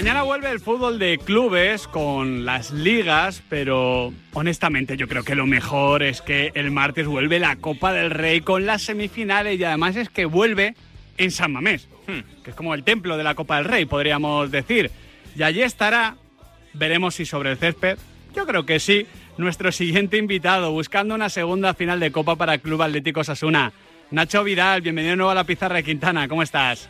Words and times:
Mañana 0.00 0.22
vuelve 0.22 0.50
el 0.50 0.60
fútbol 0.60 0.98
de 0.98 1.18
clubes 1.18 1.86
con 1.86 2.46
las 2.46 2.70
ligas, 2.70 3.42
pero 3.50 4.14
honestamente 4.32 4.96
yo 4.96 5.06
creo 5.06 5.24
que 5.24 5.34
lo 5.34 5.44
mejor 5.44 6.02
es 6.02 6.22
que 6.22 6.52
el 6.54 6.70
martes 6.70 7.06
vuelve 7.06 7.38
la 7.38 7.56
Copa 7.56 7.92
del 7.92 8.10
Rey 8.10 8.40
con 8.40 8.64
las 8.64 8.80
semifinales 8.80 9.60
y 9.60 9.64
además 9.64 9.96
es 9.96 10.08
que 10.08 10.24
vuelve 10.24 10.74
en 11.18 11.30
San 11.30 11.52
Mamés, 11.52 11.86
hmm, 12.06 12.42
que 12.42 12.48
es 12.48 12.56
como 12.56 12.72
el 12.72 12.82
templo 12.82 13.18
de 13.18 13.24
la 13.24 13.34
Copa 13.34 13.56
del 13.56 13.66
Rey, 13.66 13.84
podríamos 13.84 14.50
decir. 14.50 14.90
Y 15.36 15.42
allí 15.42 15.60
estará, 15.60 16.16
veremos 16.72 17.16
si 17.16 17.26
sobre 17.26 17.50
el 17.50 17.58
césped, 17.58 17.98
yo 18.34 18.46
creo 18.46 18.64
que 18.64 18.80
sí, 18.80 19.06
nuestro 19.36 19.70
siguiente 19.70 20.16
invitado, 20.16 20.72
buscando 20.72 21.14
una 21.14 21.28
segunda 21.28 21.74
final 21.74 22.00
de 22.00 22.10
Copa 22.10 22.36
para 22.36 22.56
Club 22.56 22.80
Atlético 22.80 23.22
Sasuna. 23.22 23.74
Nacho 24.10 24.44
Vidal, 24.44 24.80
bienvenido 24.80 25.10
de 25.10 25.16
nuevo 25.18 25.30
a 25.30 25.34
la 25.34 25.44
pizarra 25.44 25.76
de 25.76 25.84
Quintana, 25.84 26.26
¿cómo 26.26 26.42
estás? 26.42 26.88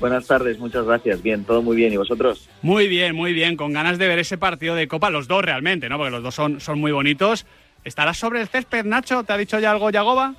Buenas 0.00 0.26
tardes, 0.26 0.58
muchas 0.58 0.86
gracias. 0.86 1.22
Bien, 1.22 1.44
todo 1.44 1.60
muy 1.60 1.76
bien. 1.76 1.92
¿Y 1.92 1.98
vosotros? 1.98 2.48
Muy 2.62 2.88
bien, 2.88 3.14
muy 3.14 3.34
bien. 3.34 3.56
Con 3.56 3.74
ganas 3.74 3.98
de 3.98 4.08
ver 4.08 4.18
ese 4.18 4.38
partido 4.38 4.74
de 4.74 4.88
Copa, 4.88 5.10
los 5.10 5.28
dos 5.28 5.44
realmente, 5.44 5.90
¿no? 5.90 5.98
Porque 5.98 6.10
los 6.10 6.22
dos 6.22 6.34
son, 6.34 6.58
son 6.58 6.80
muy 6.80 6.90
bonitos. 6.90 7.46
¿Estarás 7.84 8.16
sobre 8.16 8.40
el 8.40 8.48
césped, 8.48 8.86
Nacho? 8.86 9.24
¿Te 9.24 9.34
ha 9.34 9.36
dicho 9.36 9.58
ya 9.58 9.70
algo 9.70 9.90
Yagoba? 9.90 10.34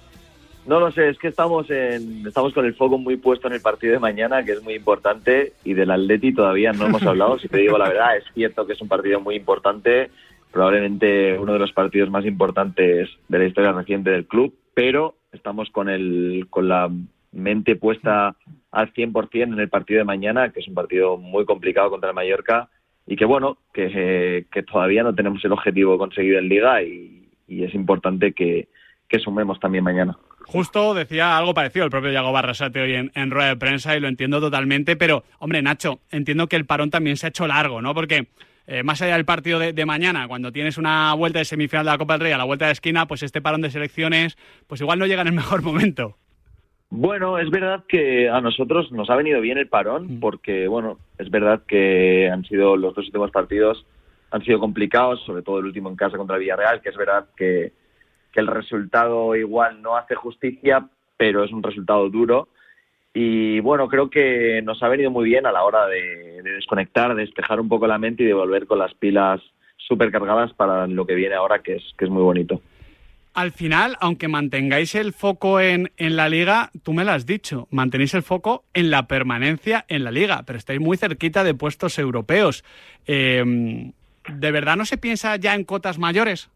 No 0.66 0.80
lo 0.80 0.92
sé, 0.92 1.10
es 1.10 1.18
que 1.18 1.28
estamos, 1.28 1.70
en, 1.72 2.26
estamos 2.28 2.54
con 2.54 2.66
el 2.66 2.76
foco 2.76 2.98
muy 2.98 3.18
puesto 3.18 3.48
en 3.48 3.54
el 3.54 3.62
partido 3.62 3.94
de 3.94 4.00
mañana, 4.00 4.44
que 4.44 4.52
es 4.52 4.64
muy 4.64 4.76
importante, 4.76 5.54
y 5.64 5.74
del 5.74 5.90
Atleti 5.90 6.34
todavía 6.34 6.72
no 6.72 6.86
hemos 6.86 7.02
hablado. 7.04 7.40
si 7.40 7.48
te 7.48 7.58
digo 7.58 7.80
la 7.80 7.88
verdad, 7.88 8.18
es 8.18 8.26
cierto 8.34 8.68
que 8.68 8.74
es 8.74 8.82
un 8.82 8.88
partido 8.88 9.20
muy 9.20 9.36
importante, 9.36 10.12
probablemente 10.52 11.38
uno 11.40 11.54
de 11.54 11.60
los 11.60 11.72
partidos 11.72 12.12
más 12.12 12.26
importantes 12.26 13.10
de 13.28 13.40
la 13.40 13.46
historia 13.46 13.72
reciente 13.72 14.12
del 14.12 14.28
club, 14.28 14.54
pero 14.76 15.16
estamos 15.32 15.72
con, 15.72 15.90
el, 15.90 16.46
con 16.50 16.68
la 16.68 16.92
mente 17.32 17.76
puesta 17.76 18.36
al 18.72 18.94
100% 18.94 19.44
en 19.44 19.60
el 19.60 19.70
partido 19.70 20.00
de 20.00 20.06
mañana, 20.06 20.52
que 20.52 20.62
es 20.62 20.68
un 20.68 20.74
partido 20.74 21.18
muy 21.18 21.46
complicado 21.46 21.90
contra 21.90 22.10
el 22.10 22.16
Mallorca 22.16 22.70
y 23.06 23.16
que 23.16 23.26
bueno, 23.26 23.58
que, 23.74 24.46
todavía 24.72 25.04
no 25.04 25.14
tenemos 25.14 25.44
el 25.44 25.52
objetivo 25.52 25.98
conseguido 25.98 26.40
en 26.40 26.50
liga 26.50 26.82
y, 26.84 27.18
es 27.48 27.74
importante 27.76 28.32
que, 28.32 28.68
sumemos 29.22 29.60
también 29.60 29.84
mañana. 29.84 30.18
Justo 30.46 30.94
decía 30.94 31.38
algo 31.38 31.54
parecido 31.54 31.84
el 31.84 31.92
propio 31.92 32.12
Yago 32.12 32.32
Barrasate 32.32 32.80
hoy 32.80 32.94
en, 32.94 33.12
en, 33.14 33.30
rueda 33.30 33.50
de 33.50 33.58
prensa 33.58 33.96
y 33.96 34.00
lo 34.00 34.08
entiendo 34.08 34.40
totalmente, 34.40 34.96
pero 34.96 35.26
hombre 35.40 35.62
Nacho, 35.62 36.00
entiendo 36.12 36.48
que 36.48 36.56
el 36.56 36.66
parón 36.66 36.90
también 36.90 37.18
se 37.18 37.26
ha 37.26 37.30
hecho 37.30 37.46
largo, 37.46 37.82
¿no? 37.82 37.94
Porque 37.94 38.30
eh, 38.68 38.84
más 38.84 39.02
allá 39.02 39.16
del 39.16 39.26
partido 39.26 39.60
de, 39.60 39.74
de, 39.74 39.86
mañana, 39.86 40.30
cuando 40.30 40.54
tienes 40.54 40.78
una 40.78 41.14
vuelta 41.14 41.40
de 41.40 41.46
semifinal 41.46 41.86
de 41.86 41.92
la 41.92 41.98
Copa 41.98 42.14
del 42.14 42.22
Rey 42.22 42.32
a 42.32 42.38
la 42.38 42.46
vuelta 42.46 42.68
de 42.68 42.72
esquina, 42.72 43.06
pues 43.06 43.22
este 43.22 43.42
parón 43.42 43.62
de 43.62 43.70
selecciones, 43.70 44.38
pues 44.68 44.80
igual 44.80 44.98
no 44.98 45.08
llega 45.08 45.22
en 45.22 45.28
el 45.28 45.34
mejor 45.34 45.62
momento. 45.62 46.18
Bueno, 46.94 47.40
es 47.40 47.50
verdad 47.50 47.86
que 47.88 48.28
a 48.28 48.42
nosotros 48.42 48.92
nos 48.92 49.10
ha 49.10 49.16
venido 49.16 49.40
bien 49.40 49.58
el 49.58 49.70
parón, 49.70 50.18
mm. 50.18 50.20
porque, 50.20 50.68
bueno, 50.68 51.00
es 51.18 51.32
verdad 51.32 51.62
que 51.66 52.30
han 52.30 52.44
sido 52.44 52.76
los 52.76 52.94
dos 52.94 53.06
últimos 53.06 53.32
partidos 53.32 53.86
han 54.30 54.44
sido 54.44 54.60
complicados, 54.60 55.22
sobre 55.26 55.42
todo 55.42 55.60
el 55.60 55.66
último 55.66 55.90
en 55.90 55.96
casa 55.96 56.18
contra 56.18 56.38
Villarreal, 56.38 56.82
que 56.82 56.90
es 56.90 56.98
verdad 56.98 57.28
que, 57.36 57.74
el 58.34 58.48
resultado 58.48 59.36
igual 59.36 59.82
no 59.82 59.98
hace 59.98 60.16
justicia, 60.16 60.88
pero 61.18 61.44
es 61.44 61.52
un 61.52 61.62
resultado 61.62 62.10
duro. 62.10 62.48
Y 63.14 63.60
bueno, 63.60 63.90
creo 63.90 64.10
que 64.10 64.62
nos 64.64 64.82
ha 64.82 64.88
venido 64.88 65.12
muy 65.12 65.26
bien 65.26 65.46
a 65.46 65.52
la 65.52 65.64
hora 65.64 65.86
de, 65.88 66.42
de 66.42 66.52
desconectar, 66.52 67.14
de 67.14 67.24
despejar 67.24 67.60
un 67.60 67.68
poco 67.68 67.88
la 67.88 67.98
mente 67.98 68.24
y 68.24 68.28
de 68.28 68.34
volver 68.34 68.68
con 68.68 68.80
las 68.80 68.94
pilas 68.94 69.42
súper 69.76 70.12
cargadas 70.12 70.54
para 70.54 70.88
lo 70.88 71.06
que 71.06 71.16
viene 71.16 71.36
ahora, 71.36 71.60
que 71.60 71.76
es, 71.76 71.84
que 71.98 72.06
es 72.06 72.12
muy 72.12 72.24
bonito 72.24 72.62
al 73.34 73.52
final, 73.52 73.98
aunque 74.02 74.28
mantengáis 74.28 74.96
el 74.96 75.14
foco 75.14 75.60
en, 75.60 75.92
en, 75.98 76.16
la 76.16 76.30
liga, 76.30 76.72
tú 76.84 76.94
me 76.94 77.06
lo 77.06 77.12
has 77.12 77.26
dicho, 77.26 77.68
mantenéis 77.72 78.14
el 78.14 78.24
foco 78.24 78.66
en 78.74 78.90
la 78.90 79.08
permanencia 79.08 79.86
en 79.88 80.04
la 80.04 80.12
liga, 80.12 80.44
pero 80.46 80.58
estáis 80.58 80.80
muy 80.80 80.98
cerquita 80.98 81.44
de 81.44 81.54
puestos 81.54 81.98
europeos. 81.98 82.64
Em, 83.06 83.94
¿De 84.28 84.52
verdad 84.52 84.76
no 84.76 84.86
se 84.86 84.98
piensa 84.98 85.36
ya 85.38 85.56
en 85.56 85.64
cotas 85.64 85.98
mayores? 85.98 86.50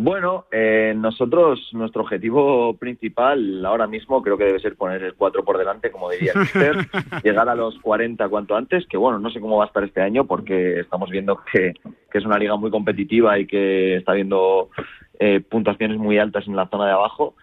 Bueno, 0.00 0.44
eh, 0.52 0.94
nosotros, 0.96 1.70
nuestro 1.72 2.02
objetivo 2.02 2.74
principal 2.74 3.66
ahora 3.66 3.88
mismo 3.88 4.22
creo 4.22 4.38
que 4.38 4.44
debe 4.44 4.60
ser 4.60 4.76
poner 4.76 5.02
el 5.02 5.14
4 5.14 5.44
por 5.44 5.58
delante, 5.58 5.90
como 5.90 6.08
diría 6.08 6.34
Mister, 6.36 6.76
llegar 7.24 7.48
a 7.48 7.56
los 7.56 7.76
40 7.80 8.28
cuanto 8.28 8.54
antes, 8.54 8.86
que 8.86 8.96
bueno, 8.96 9.18
no 9.18 9.28
sé 9.30 9.40
cómo 9.40 9.56
va 9.56 9.64
a 9.64 9.66
estar 9.66 9.82
este 9.82 10.00
año 10.00 10.24
porque 10.24 10.78
estamos 10.78 11.10
viendo 11.10 11.40
que, 11.52 11.74
que 12.12 12.18
es 12.18 12.24
una 12.24 12.38
liga 12.38 12.54
muy 12.54 12.70
competitiva 12.70 13.40
y 13.40 13.48
que 13.48 13.96
está 13.96 14.12
viendo 14.12 14.70
eh, 15.18 15.40
puntuaciones 15.40 15.98
muy 15.98 16.18
altas 16.18 16.46
en 16.46 16.56
la 16.56 16.68
zona 16.68 16.86
de 16.86 16.92
abajo. 16.92 17.34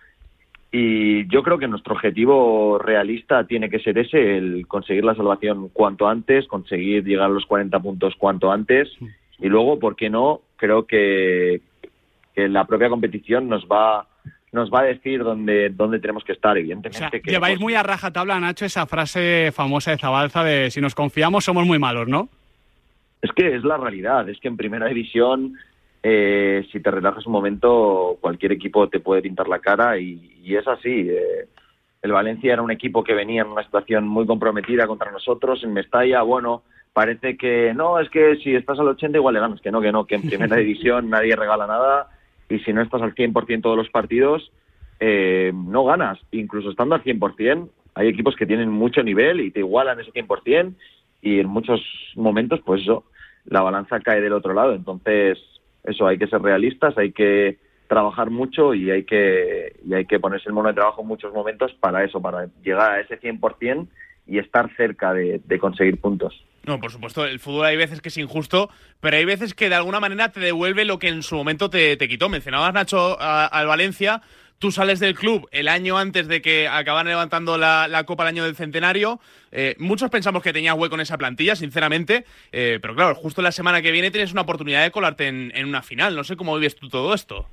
Y 0.71 1.27
yo 1.27 1.41
creo 1.43 1.57
que 1.57 1.67
nuestro 1.67 1.93
objetivo 1.93 2.79
realista 2.79 3.45
tiene 3.45 3.69
que 3.69 3.79
ser 3.79 3.97
ese, 3.97 4.37
el 4.37 4.67
conseguir 4.67 5.05
la 5.05 5.15
salvación 5.15 5.69
cuanto 5.69 6.07
antes, 6.07 6.47
conseguir 6.47 7.03
llegar 7.05 7.27
a 7.27 7.33
los 7.33 7.45
40 7.45 7.79
puntos 7.79 8.13
cuanto 8.17 8.51
antes. 8.51 8.89
Y 9.39 9.47
luego, 9.47 9.79
¿por 9.79 9.95
qué 9.95 10.09
no? 10.09 10.41
Creo 10.57 10.85
que, 10.85 11.61
que 12.33 12.49
la 12.49 12.65
propia 12.65 12.89
competición 12.89 13.47
nos 13.47 13.65
va 13.65 14.07
nos 14.55 14.71
va 14.71 14.79
a 14.79 14.83
decir 14.83 15.21
dónde, 15.21 15.69
dónde 15.69 15.99
tenemos 15.99 16.23
que 16.23 16.31
estar, 16.31 16.57
evidentemente. 16.57 17.21
lleváis 17.25 17.59
muy 17.59 17.75
a 17.75 17.83
rajatabla, 17.83 18.39
Nacho, 18.39 18.65
esa 18.65 18.85
frase 18.85 19.51
famosa 19.51 19.91
de 19.91 19.97
Zabalza 19.97 20.43
de 20.45 20.71
si 20.71 20.79
nos 20.79 20.95
confiamos 20.95 21.43
somos 21.43 21.65
muy 21.67 21.77
malos, 21.77 22.07
¿no? 22.07 22.29
Es 23.21 23.31
que 23.33 23.53
es 23.53 23.63
la 23.63 23.75
realidad, 23.77 24.29
es 24.29 24.39
que 24.39 24.47
en 24.47 24.55
primera 24.55 24.87
división 24.87 25.57
eh, 26.07 26.67
si 26.71 26.81
te 26.81 26.91
relajas 26.91 27.25
un 27.25 27.33
momento, 27.33 28.19
cualquier 28.21 28.51
equipo 28.51 28.87
te 28.89 28.99
puede 28.99 29.23
pintar 29.23 29.47
la 29.47 29.57
cara 29.57 29.97
y, 29.97 30.55
es 30.55 30.67
así. 30.67 31.09
Eh, 31.09 31.47
el 32.03 32.11
Valencia 32.11 32.53
era 32.53 32.61
un 32.61 32.69
equipo 32.69 33.03
que 33.03 33.15
venía 33.15 33.41
en 33.41 33.47
una 33.47 33.63
situación 33.63 34.07
muy 34.07 34.27
comprometida 34.27 34.85
contra 34.85 35.09
nosotros 35.09 35.63
en 35.63 35.73
Mestalla. 35.73 36.21
Bueno, 36.21 36.61
parece 36.93 37.35
que 37.37 37.73
no, 37.73 37.99
es 37.99 38.07
que 38.11 38.35
si 38.35 38.53
estás 38.53 38.77
al 38.77 38.89
80 38.89 39.17
igual 39.17 39.33
le 39.33 39.39
ganas, 39.39 39.61
que 39.61 39.71
no, 39.71 39.81
que 39.81 39.91
no, 39.91 40.05
que 40.05 40.13
en 40.13 40.21
primera 40.29 40.57
división 40.57 41.09
nadie 41.09 41.35
regala 41.35 41.65
nada 41.65 42.09
y 42.49 42.59
si 42.59 42.71
no 42.71 42.83
estás 42.83 43.01
al 43.01 43.15
100% 43.15 43.63
todos 43.63 43.75
los 43.75 43.89
partidos, 43.89 44.51
eh, 44.99 45.51
no 45.55 45.85
ganas. 45.85 46.19
Incluso 46.29 46.69
estando 46.69 46.93
al 46.93 47.03
100%, 47.03 47.67
hay 47.95 48.09
equipos 48.09 48.35
que 48.35 48.45
tienen 48.45 48.69
mucho 48.69 49.01
nivel 49.01 49.41
y 49.41 49.49
te 49.49 49.61
igualan 49.61 49.99
ese 49.99 50.11
100% 50.11 50.75
y 51.23 51.39
en 51.39 51.47
muchos 51.47 51.81
momentos, 52.15 52.61
pues 52.63 52.83
eso, 52.83 53.05
la 53.45 53.61
balanza 53.61 53.99
cae 54.01 54.21
del 54.21 54.33
otro 54.33 54.53
lado. 54.53 54.75
Entonces, 54.75 55.39
eso, 55.87 56.07
hay 56.07 56.17
que 56.17 56.27
ser 56.27 56.41
realistas, 56.41 56.97
hay 56.97 57.11
que 57.11 57.57
trabajar 57.87 58.29
mucho 58.29 58.73
y 58.73 58.89
hay 58.91 59.03
que, 59.03 59.75
y 59.85 59.93
hay 59.93 60.05
que 60.05 60.19
ponerse 60.19 60.49
el 60.49 60.53
mono 60.53 60.69
de 60.69 60.75
trabajo 60.75 61.01
en 61.01 61.07
muchos 61.07 61.33
momentos 61.33 61.71
para 61.79 62.03
eso, 62.03 62.21
para 62.21 62.47
llegar 62.63 62.91
a 62.93 62.99
ese 63.01 63.19
100% 63.19 63.87
y 64.27 64.39
estar 64.39 64.75
cerca 64.75 65.13
de, 65.13 65.41
conseguir 65.59 65.99
puntos. 65.99 66.43
No, 66.63 66.79
por 66.79 66.91
supuesto, 66.91 67.25
el 67.25 67.39
fútbol 67.39 67.67
hay 67.67 67.77
veces 67.77 68.01
que 68.01 68.09
es 68.09 68.17
injusto, 68.17 68.69
pero 68.99 69.17
hay 69.17 69.25
veces 69.25 69.53
que 69.53 69.69
de 69.69 69.75
alguna 69.75 69.99
manera 69.99 70.31
te 70.31 70.39
devuelve 70.39 70.83
lo 70.83 70.97
que 70.97 71.09
en 71.09 71.21
su 71.21 71.35
momento 71.35 71.69
te, 71.69 71.95
te 71.95 72.07
quitó. 72.07 72.27
Mencionabas, 72.27 72.73
Nacho, 72.73 73.17
al 73.19 73.67
Valencia, 73.67 74.23
Tú 74.57 74.71
sales 74.71 75.01
del 75.01 75.15
club 75.15 75.49
el 75.51 75.67
año 75.67 75.97
antes 75.97 76.29
de 76.29 76.41
que 76.41 76.67
acaban 76.67 77.07
levantando 77.07 77.57
la, 77.57 78.03
Copa 78.05 78.23
el 78.23 78.29
año 78.29 78.45
del 78.45 78.55
centenario. 78.55 79.19
Eh, 79.51 79.75
muchos 79.79 80.09
pensamos 80.09 80.41
que 80.41 80.53
tenías 80.53 80.77
hueco 80.77 80.95
en 80.95 81.01
esa 81.01 81.17
plantilla, 81.17 81.55
sinceramente. 81.55 82.23
Eh, 82.53 82.79
pero 82.81 82.95
claro, 82.95 83.15
justo 83.15 83.41
la 83.41 83.51
semana 83.51 83.81
que 83.81 83.91
viene 83.91 84.11
tienes 84.11 84.31
una 84.31 84.43
oportunidad 84.43 84.83
de 84.83 84.91
colarte 84.91 85.27
en, 85.27 85.65
una 85.65 85.81
final. 85.81 86.15
No 86.15 86.23
sé 86.23 86.37
cómo 86.37 86.55
vives 86.55 86.75
tú 86.75 86.87
todo 86.87 87.13
esto. 87.13 87.45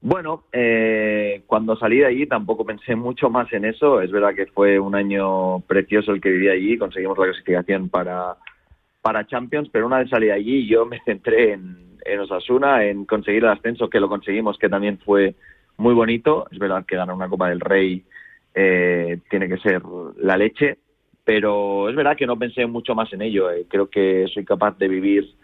Bueno, 0.00 0.44
eh, 0.52 1.42
cuando 1.46 1.76
salí 1.76 1.98
de 1.98 2.06
allí 2.06 2.26
tampoco 2.26 2.66
pensé 2.66 2.96
mucho 2.96 3.30
más 3.30 3.52
en 3.52 3.64
eso. 3.64 4.00
Es 4.00 4.10
verdad 4.10 4.34
que 4.34 4.46
fue 4.46 4.78
un 4.80 4.96
año 4.96 5.60
precioso 5.60 6.12
el 6.12 6.20
que 6.20 6.30
viví 6.30 6.48
allí. 6.48 6.76
Conseguimos 6.76 7.16
la 7.18 7.26
clasificación 7.26 7.88
para, 7.88 8.34
para 9.00 9.26
Champions, 9.28 9.68
pero 9.70 9.86
una 9.86 9.98
vez 9.98 10.10
salí 10.10 10.26
de 10.26 10.32
allí 10.32 10.66
yo 10.66 10.86
me 10.86 11.00
centré 11.04 11.52
en, 11.52 11.98
en 12.04 12.20
Osasuna, 12.20 12.84
en 12.84 13.04
conseguir 13.04 13.44
el 13.44 13.50
ascenso, 13.50 13.88
que 13.88 14.00
lo 14.00 14.08
conseguimos, 14.08 14.58
que 14.58 14.68
también 14.68 14.98
fue 14.98 15.34
muy 15.76 15.94
bonito. 15.94 16.46
Es 16.50 16.58
verdad 16.58 16.84
que 16.86 16.96
ganar 16.96 17.14
una 17.14 17.28
Copa 17.28 17.48
del 17.48 17.60
Rey 17.60 18.04
eh, 18.54 19.18
tiene 19.28 19.48
que 19.48 19.58
ser 19.58 19.82
la 20.18 20.36
leche, 20.36 20.78
pero 21.24 21.88
es 21.88 21.96
verdad 21.96 22.16
que 22.16 22.26
no 22.26 22.38
pensé 22.38 22.66
mucho 22.66 22.94
más 22.94 23.12
en 23.12 23.22
ello. 23.22 23.50
Eh. 23.50 23.66
Creo 23.68 23.88
que 23.88 24.26
soy 24.32 24.44
capaz 24.44 24.78
de 24.78 24.88
vivir 24.88 25.34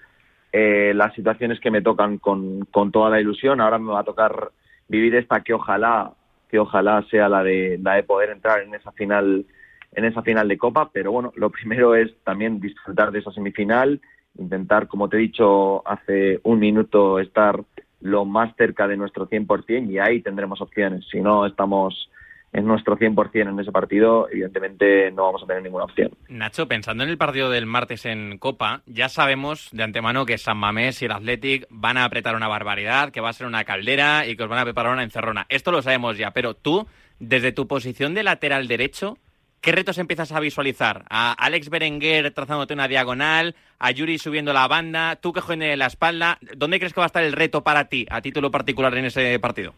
eh, 0.53 0.93
las 0.95 1.15
situaciones 1.15 1.61
que 1.61 1.71
me 1.71 1.83
tocan 1.83 2.19
con, 2.19 2.65
con 2.67 2.91
toda 2.93 3.11
la 3.11 3.21
ilusión. 3.21 3.61
Ahora 3.61 3.79
me 3.79 3.93
va 3.93 4.01
a 4.01 4.05
tocar 4.05 4.51
vivir 4.89 5.15
esta 5.15 5.43
que 5.43 5.55
ojalá 5.55 6.13
que 6.51 6.59
ojalá 6.59 7.05
sea 7.09 7.29
la 7.29 7.45
de 7.45 7.79
la 7.81 7.95
de 7.95 8.03
poder 8.03 8.31
entrar 8.31 8.61
en 8.63 8.75
esa 8.75 8.91
final 8.93 9.47
en 9.93 10.05
esa 10.05 10.23
final 10.23 10.49
de 10.49 10.59
copa 10.59 10.91
pero 10.93 11.13
bueno 11.13 11.33
lo 11.37 11.49
primero 11.59 11.95
es 11.95 12.13
también 12.25 12.61
disfrutar 12.61 13.13
de 13.13 13.21
esa 13.21 13.31
semifinal 13.31 14.01
intentar 14.37 14.89
como 14.89 15.09
te 15.09 15.17
he 15.17 15.21
dicho 15.21 15.87
hace 15.89 16.41
un 16.43 16.59
minuto 16.59 17.21
estar 17.21 17.63
lo 18.01 18.25
más 18.25 18.55
cerca 18.57 18.89
de 18.89 18.97
nuestro 18.97 19.29
100% 19.29 19.91
y 19.91 19.99
ahí 19.99 20.21
tendremos 20.23 20.61
opciones. 20.61 21.05
Si 21.11 21.21
no 21.21 21.47
estamos 21.47 22.11
en 22.53 22.67
nuestro 22.67 22.97
100% 22.97 23.49
en 23.49 23.61
ese 23.61 23.71
partido, 23.71 24.29
evidentemente 24.29 25.11
no 25.13 25.25
vamos 25.25 25.43
a 25.43 25.47
tener 25.47 25.63
ninguna 25.63 25.85
opción. 25.85 26.11
Nacho, 26.29 26.67
pensando 26.67 27.05
en 27.05 27.11
el 27.11 27.19
partido 27.19 27.49
del 27.49 27.67
martes 27.67 28.07
en 28.07 28.39
Copa, 28.39 28.83
ya 28.87 29.09
sabemos 29.09 29.69
de 29.73 29.85
antemano 29.85 30.27
que 30.27 30.39
San 30.39 30.59
Mamés 30.59 31.01
y 31.01 31.05
el 31.05 31.13
Athletic 31.13 31.67
van 31.71 31.97
a 31.97 32.05
apretar 32.05 32.35
una 32.35 32.49
barbaridad, 32.49 33.11
que 33.11 33.21
va 33.21 33.29
a 33.29 33.35
ser 33.35 33.47
una 33.47 33.65
caldera 33.65 34.27
y 34.27 34.37
que 34.37 34.43
os 34.43 34.49
van 34.49 34.59
a 34.59 34.65
preparar 34.65 34.93
una 34.93 35.05
encerrona. 35.05 35.47
Esto 35.49 35.71
lo 35.71 35.83
sabemos 35.83 36.19
ya, 36.19 36.33
pero 36.33 36.55
tú, 36.55 36.89
desde 37.21 37.53
tu 37.53 37.69
posición 37.69 38.15
de 38.15 38.25
lateral 38.25 38.67
derecho, 38.67 39.17
¿qué 39.61 39.73
retos 39.73 39.99
empiezas 39.99 40.33
a 40.33 40.41
visualizar? 40.41 41.05
¿A 41.11 41.33
Alex 41.33 41.71
Berenguer 41.71 42.31
trazándote 42.33 42.75
una 42.75 42.89
diagonal? 42.89 43.55
¿A 43.79 43.91
Yuri 43.91 44.19
subiendo 44.19 44.53
la 44.53 44.69
banda? 44.69 45.17
¿Tú 45.17 45.33
que 45.33 45.41
en 45.53 45.79
la 45.79 45.87
espalda? 45.87 46.39
¿Dónde 46.57 46.79
crees 46.79 46.93
que 46.93 47.01
va 47.01 47.07
a 47.07 47.09
estar 47.09 47.23
el 47.23 47.33
reto 47.33 47.63
para 47.63 47.87
ti, 47.87 48.07
a 48.11 48.21
título 48.21 48.51
particular, 48.51 48.97
en 48.97 49.07
ese 49.07 49.39
partido? 49.39 49.73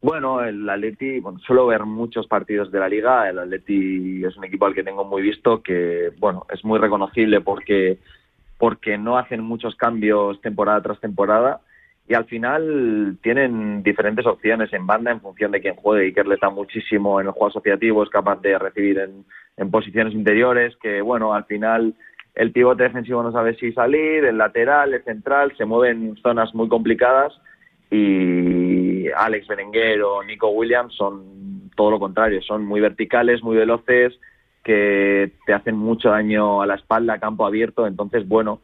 Bueno, 0.00 0.42
el 0.42 0.68
Atleti, 0.68 1.20
bueno, 1.20 1.38
suelo 1.38 1.66
ver 1.66 1.84
muchos 1.84 2.26
partidos 2.26 2.72
de 2.72 2.80
la 2.80 2.88
liga. 2.88 3.28
El 3.28 3.38
Atleti 3.38 4.24
es 4.24 4.36
un 4.36 4.44
equipo 4.44 4.66
al 4.66 4.74
que 4.74 4.82
tengo 4.82 5.04
muy 5.04 5.22
visto, 5.22 5.62
que 5.62 6.10
bueno, 6.18 6.46
es 6.52 6.64
muy 6.64 6.78
reconocible 6.78 7.40
porque, 7.40 7.98
porque 8.58 8.98
no 8.98 9.16
hacen 9.16 9.42
muchos 9.42 9.76
cambios 9.76 10.40
temporada 10.40 10.82
tras 10.82 11.00
temporada 11.00 11.60
y 12.08 12.14
al 12.14 12.24
final 12.24 13.18
tienen 13.22 13.82
diferentes 13.82 14.26
opciones 14.26 14.72
en 14.72 14.86
banda 14.86 15.10
en 15.10 15.20
función 15.20 15.52
de 15.52 15.60
quién 15.60 15.76
juegue. 15.76 16.06
Iker 16.06 16.26
le 16.26 16.36
da 16.40 16.50
muchísimo 16.50 17.20
en 17.20 17.26
el 17.26 17.32
juego 17.32 17.48
asociativo, 17.48 18.02
es 18.02 18.10
capaz 18.10 18.40
de 18.40 18.58
recibir 18.58 18.98
en, 18.98 19.24
en 19.56 19.70
posiciones 19.70 20.12
interiores, 20.12 20.76
que 20.82 21.00
bueno, 21.00 21.32
al 21.32 21.44
final 21.44 21.94
el 22.34 22.52
pivote 22.52 22.84
defensivo 22.84 23.22
no 23.22 23.32
sabe 23.32 23.54
si 23.56 23.72
salir, 23.72 24.24
el 24.24 24.38
lateral, 24.38 24.94
el 24.94 25.04
central, 25.04 25.54
se 25.56 25.64
mueven 25.64 26.02
en 26.02 26.16
zonas 26.16 26.54
muy 26.54 26.68
complicadas. 26.68 27.32
Y 27.90 29.08
Alex 29.10 29.46
Berenguer 29.46 30.02
o 30.02 30.22
Nico 30.22 30.48
Williams 30.48 30.94
son 30.94 31.70
todo 31.76 31.90
lo 31.90 31.98
contrario, 31.98 32.40
son 32.42 32.64
muy 32.64 32.80
verticales, 32.80 33.42
muy 33.42 33.56
veloces, 33.56 34.18
que 34.64 35.32
te 35.46 35.52
hacen 35.52 35.76
mucho 35.76 36.10
daño 36.10 36.62
a 36.62 36.66
la 36.66 36.76
espalda, 36.76 37.18
campo 37.18 37.44
abierto, 37.44 37.86
entonces 37.86 38.26
bueno, 38.26 38.60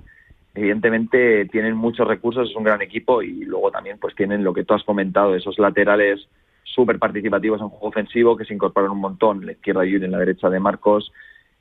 evidentemente 0.54 1.46
tienen 1.46 1.76
muchos 1.76 2.06
recursos, 2.06 2.50
es 2.50 2.56
un 2.56 2.64
gran 2.64 2.82
equipo 2.82 3.22
y 3.22 3.44
luego 3.44 3.70
también 3.70 3.98
pues 3.98 4.14
tienen 4.14 4.44
lo 4.44 4.52
que 4.52 4.64
tú 4.64 4.74
has 4.74 4.84
comentado, 4.84 5.34
esos 5.34 5.58
laterales 5.58 6.28
súper 6.64 6.98
participativos 6.98 7.60
en 7.60 7.68
juego 7.68 7.88
ofensivo 7.88 8.36
que 8.36 8.44
se 8.44 8.54
incorporan 8.54 8.90
un 8.90 9.00
montón, 9.00 9.44
la 9.44 9.52
izquierda 9.52 9.86
y 9.86 9.94
en 9.94 10.12
la 10.12 10.18
derecha 10.18 10.50
de 10.50 10.60
Marcos, 10.60 11.12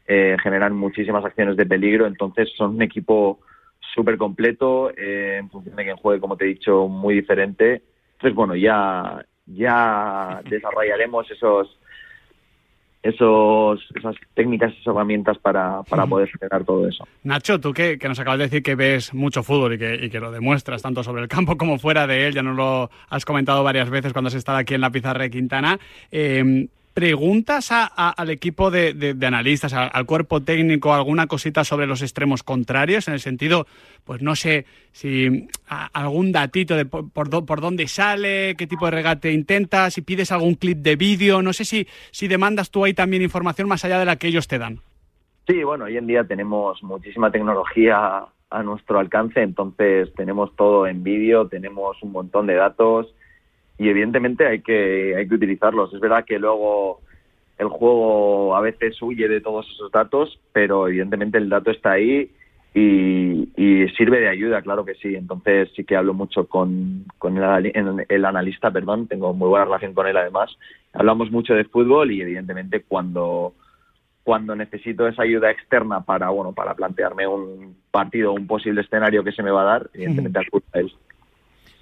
eh, 0.07 0.37
generan 0.41 0.73
muchísimas 0.75 1.25
acciones 1.25 1.57
de 1.57 1.65
peligro, 1.65 2.07
entonces 2.07 2.49
son 2.55 2.75
un 2.75 2.81
equipo 2.81 3.39
súper 3.93 4.17
completo, 4.17 4.91
eh, 4.91 5.37
en 5.39 5.49
función 5.49 5.75
de 5.75 5.83
quién 5.83 5.97
juegue, 5.97 6.21
como 6.21 6.37
te 6.37 6.45
he 6.45 6.49
dicho, 6.49 6.87
muy 6.87 7.15
diferente. 7.15 7.81
Entonces, 8.13 8.35
bueno, 8.35 8.55
ya, 8.55 9.25
ya 9.45 10.41
desarrollaremos 10.49 11.29
esos, 11.31 11.79
esos, 13.03 13.79
esas 13.95 14.15
técnicas, 14.33 14.73
esas 14.73 14.87
herramientas 14.87 15.37
para, 15.37 15.83
para 15.83 16.05
poder 16.05 16.29
generar 16.29 16.63
todo 16.63 16.87
eso. 16.87 17.07
Nacho, 17.23 17.59
tú 17.59 17.73
que, 17.73 17.97
que, 17.97 18.07
nos 18.07 18.19
acabas 18.19 18.39
de 18.39 18.45
decir 18.45 18.63
que 18.63 18.75
ves 18.75 19.13
mucho 19.13 19.43
fútbol 19.43 19.73
y 19.73 19.77
que, 19.77 19.95
y 19.95 20.09
que, 20.09 20.19
lo 20.19 20.31
demuestras 20.31 20.81
tanto 20.81 21.03
sobre 21.03 21.21
el 21.21 21.27
campo 21.27 21.57
como 21.57 21.79
fuera 21.79 22.07
de 22.07 22.27
él, 22.27 22.33
ya 22.33 22.43
nos 22.43 22.55
lo 22.55 22.89
has 23.09 23.25
comentado 23.25 23.63
varias 23.63 23.89
veces 23.89 24.13
cuando 24.13 24.27
has 24.27 24.35
estado 24.35 24.57
aquí 24.57 24.73
en 24.73 24.81
la 24.81 24.91
pizarra 24.91 25.23
de 25.23 25.29
Quintana. 25.29 25.79
Eh, 26.11 26.67
¿Preguntas 26.97 27.69
al 27.71 28.29
equipo 28.31 28.71
de, 28.71 29.15
analistas, 29.21 29.71
al, 29.71 30.05
cuerpo 30.07 30.41
técnico, 30.41 30.95
alguna 30.95 31.27
cosita 31.27 31.63
sobre 31.63 31.85
los 31.85 32.01
extremos 32.01 32.41
contrarios? 32.41 33.07
En 33.07 33.13
el 33.13 33.19
sentido, 33.19 33.67
pues 34.03 34.23
no 34.23 34.35
sé 34.35 34.65
si 34.93 35.47
algún 35.67 36.31
datito 36.31 36.75
de 36.75 36.85
por, 36.85 37.11
por, 37.11 37.61
dónde 37.61 37.87
sale, 37.87 38.55
qué 38.57 38.65
tipo 38.65 38.85
de 38.85 38.91
regate 38.93 39.31
intenta, 39.31 39.91
si 39.91 40.01
pides 40.01 40.31
algún 40.31 40.55
clip 40.55 40.79
de 40.79 40.95
vídeo, 40.95 41.43
no 41.43 41.53
sé 41.53 41.65
si, 41.65 41.87
si 42.09 42.27
demandas 42.27 42.71
tú 42.71 42.83
ahí 42.83 42.95
también 42.95 43.21
información 43.21 43.67
más 43.67 43.85
allá 43.85 43.99
de 43.99 44.05
la 44.05 44.15
que 44.15 44.29
ellos 44.29 44.47
te 44.47 44.57
dan. 44.57 44.79
Sí, 45.45 45.63
bueno, 45.63 45.85
hoy 45.85 45.97
en 45.97 46.07
día 46.07 46.23
tenemos 46.23 46.81
muchísima 46.81 47.29
tecnología 47.29 48.25
a 48.49 48.63
nuestro 48.63 48.97
alcance, 48.97 49.43
entonces 49.43 50.11
tenemos 50.15 50.55
todo 50.55 50.87
en 50.87 51.03
vídeo, 51.03 51.47
tenemos 51.47 52.01
un 52.01 52.11
montón 52.11 52.47
de 52.47 52.55
datos 52.55 53.13
y 53.77 53.89
evidentemente 53.89 54.45
hay 54.47 54.61
que, 54.61 55.15
hay 55.15 55.27
que 55.27 55.35
utilizarlos. 55.35 55.93
Es 55.93 55.99
verdad 55.99 56.25
que 56.25 56.39
luego 56.39 57.01
el 57.57 57.67
juego 57.67 58.55
a 58.55 58.61
veces 58.61 59.01
huye 59.01 59.27
de 59.27 59.41
todos 59.41 59.67
esos 59.69 59.91
datos, 59.91 60.39
pero 60.53 60.87
evidentemente 60.87 61.37
el 61.37 61.49
dato 61.49 61.71
está 61.71 61.91
ahí 61.91 62.31
y, 62.73 63.87
sirve 63.97 64.19
de 64.19 64.29
ayuda, 64.29 64.61
claro 64.61 64.85
que 64.85 64.93
sí. 64.95 65.15
Entonces 65.15 65.69
sí 65.75 65.83
que 65.83 65.95
hablo 65.95 66.13
mucho 66.13 66.47
con, 66.47 67.05
con 67.17 67.37
el, 67.37 68.05
el, 68.07 68.25
analista, 68.25 68.69
perdón, 68.69 69.07
tengo 69.07 69.33
muy 69.33 69.49
buena 69.49 69.65
relación 69.65 69.93
con 69.93 70.05
él 70.05 70.17
además. 70.17 70.55
Hablamos 70.93 71.31
mucho 71.31 71.55
de 71.55 71.63
fútbol 71.63 72.11
y 72.11 72.21
evidentemente 72.21 72.83
cuando 72.83 73.53
cuando 74.23 74.57
necesito 74.57 75.07
esa 75.07 75.23
ayuda 75.23 75.49
externa 75.49 76.01
para 76.01 76.29
bueno 76.29 76.51
para 76.51 76.75
plantearme 76.75 77.25
un 77.25 77.77
partido, 77.89 78.33
un 78.33 78.45
posible 78.45 78.81
escenario 78.81 79.23
que 79.23 79.31
se 79.31 79.41
me 79.41 79.51
va 79.51 79.61
a 79.61 79.65
dar, 79.65 79.89
evidentemente 79.93 80.39
acudo 80.39 80.63
a 80.73 80.79
él. 80.79 80.91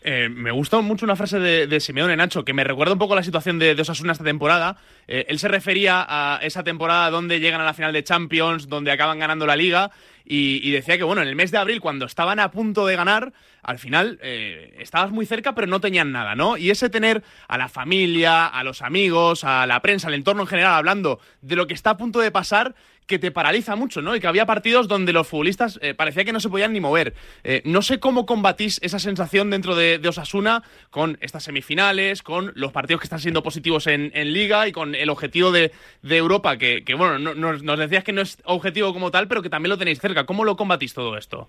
Eh, 0.08 0.30
me 0.30 0.52
gusta 0.52 0.80
mucho 0.82 1.04
una 1.04 1.16
frase 1.16 1.40
de, 1.40 1.66
de, 1.66 1.80
Simeone 1.80 2.16
Nacho, 2.16 2.46
que 2.46 2.54
me 2.54 2.64
recuerda 2.64 2.94
un 2.94 3.00
poco 3.00 3.16
la 3.16 3.24
situación 3.24 3.58
de, 3.58 3.74
de 3.74 3.82
Osasuna 3.82 4.12
esta 4.12 4.24
temporada. 4.24 4.78
Eh, 5.08 5.26
él 5.30 5.40
se 5.40 5.48
refería 5.48 6.06
a 6.08 6.38
esa 6.44 6.64
temporada 6.64 7.10
donde 7.10 7.40
llegan 7.40 7.60
a 7.60 7.66
la 7.66 7.74
final 7.74 7.92
de 7.92 8.04
Champions, 8.04 8.70
donde 8.70 8.92
acaban 8.92 9.18
ganando 9.18 9.48
la 9.48 9.56
liga, 9.56 9.90
y, 10.28 10.72
decía 10.72 10.98
que, 10.98 11.04
bueno, 11.04 11.22
en 11.22 11.28
el 11.28 11.36
mes 11.36 11.52
de 11.52 11.60
abril, 11.60 11.82
cuando 11.82 12.06
estaban 12.06 12.40
a 12.40 12.50
punto 12.50 12.88
de 12.88 12.96
ganar, 12.96 13.32
al 13.62 13.78
final 13.78 14.18
eh, 14.24 14.76
estabas 14.80 15.12
muy 15.12 15.28
cerca, 15.28 15.54
pero 15.54 15.68
no 15.68 15.80
tenían 15.80 16.12
nada, 16.12 16.34
¿no? 16.34 16.58
Y 16.58 16.72
ese 16.72 16.90
tener 16.90 17.24
a 17.48 17.60
la 17.60 17.70
familia, 17.70 18.48
a 18.48 18.64
los 18.64 18.82
amigos, 18.82 19.44
a 19.44 19.68
la 19.68 19.82
prensa, 19.82 20.08
al 20.08 20.16
entorno 20.16 20.42
en 20.42 20.48
general, 20.48 20.74
hablando 20.74 21.20
de 21.42 21.56
lo 21.56 21.68
que 21.68 21.76
está 21.76 21.92
a 21.92 21.98
punto 21.98 22.20
de 22.20 22.32
pasar, 22.32 22.74
que 23.08 23.20
te 23.20 23.32
paraliza 23.32 23.76
mucho, 23.76 24.02
¿no? 24.02 24.16
Y 24.16 24.20
que 24.20 24.28
había 24.28 24.46
partidos 24.46 24.88
donde 24.88 25.14
los 25.14 25.28
futbolistas 25.28 25.80
eh, 25.82 25.94
parecía 25.94 26.26
que 26.26 26.34
no 26.34 26.40
se 26.40 26.50
podían 26.50 26.74
ni 26.74 26.80
mover. 26.80 27.14
Eh, 27.44 27.62
no 27.66 27.82
sé 27.82 28.00
cómo 28.00 28.26
combatís 28.26 28.80
esa 28.82 29.00
sensación 29.00 29.50
dentro 29.50 29.76
de, 29.76 30.02
Osasuna 30.06 30.64
con 30.92 31.18
estas 31.22 31.44
semifinales, 31.44 32.22
con 32.22 32.52
los 32.56 32.72
partidos 32.72 33.02
que 33.02 33.06
están 33.06 33.20
siendo 33.20 33.44
positivos 33.44 33.88
en, 33.88 34.12
Liga 34.26 34.68
y 34.68 34.72
con 34.72 34.96
el 34.96 35.10
objetivo 35.10 35.52
de, 35.52 35.72
Europa, 36.04 36.58
que, 36.58 36.84
bueno, 36.98 37.20
nos, 37.20 37.80
decías 37.80 38.04
que 38.04 38.14
no 38.14 38.22
es 38.22 38.42
objetivo 38.46 38.94
como 38.94 39.12
tal, 39.12 39.28
pero 39.28 39.42
que 39.42 39.50
también 39.50 39.70
lo 39.70 39.78
tenéis 39.78 40.00
cerca. 40.00 40.26
¿Cómo 40.26 40.46
lo 40.46 40.56
combatís 40.56 40.94
todo 40.94 41.18
esto? 41.18 41.48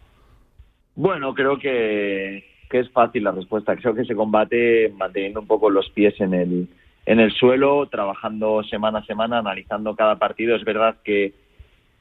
Bueno, 0.94 1.34
creo 1.34 1.58
que, 1.58 2.44
que 2.68 2.80
es 2.80 2.90
fácil 2.90 3.24
la 3.24 3.32
respuesta. 3.32 3.76
Creo 3.76 3.94
que 3.94 4.04
se 4.04 4.14
combate 4.14 4.92
manteniendo 4.96 5.40
un 5.40 5.46
poco 5.46 5.70
los 5.70 5.88
pies 5.90 6.20
en 6.20 6.34
el, 6.34 6.68
en 7.06 7.20
el 7.20 7.32
suelo, 7.32 7.86
trabajando 7.86 8.62
semana 8.64 8.98
a 8.98 9.06
semana, 9.06 9.38
analizando 9.38 9.94
cada 9.94 10.16
partido. 10.16 10.56
Es 10.56 10.64
verdad 10.64 10.96
que 11.04 11.32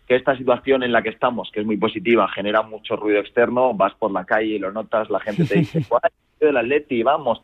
que 0.07 0.15
esta 0.15 0.38
situación 0.38 0.83
en 0.83 0.91
la 0.91 1.01
que 1.01 1.09
estamos, 1.09 1.50
que 1.51 1.62
es 1.62 1.65
muy 1.65 1.77
positiva, 1.77 2.27
genera 2.29 2.62
mucho 2.62 2.95
ruido 2.95 3.19
externo, 3.19 3.74
vas 3.74 3.93
por 3.95 4.12
la 4.12 4.25
calle 4.25 4.55
y 4.55 4.59
lo 4.59 4.71
notas, 4.71 5.09
la 5.09 5.19
gente 5.19 5.45
te 5.45 5.59
dice, 5.59 5.83
¿cuál 5.88 6.01
es 6.05 6.47
el 6.47 6.57
Atleti? 6.57 7.01
Vamos, 7.01 7.41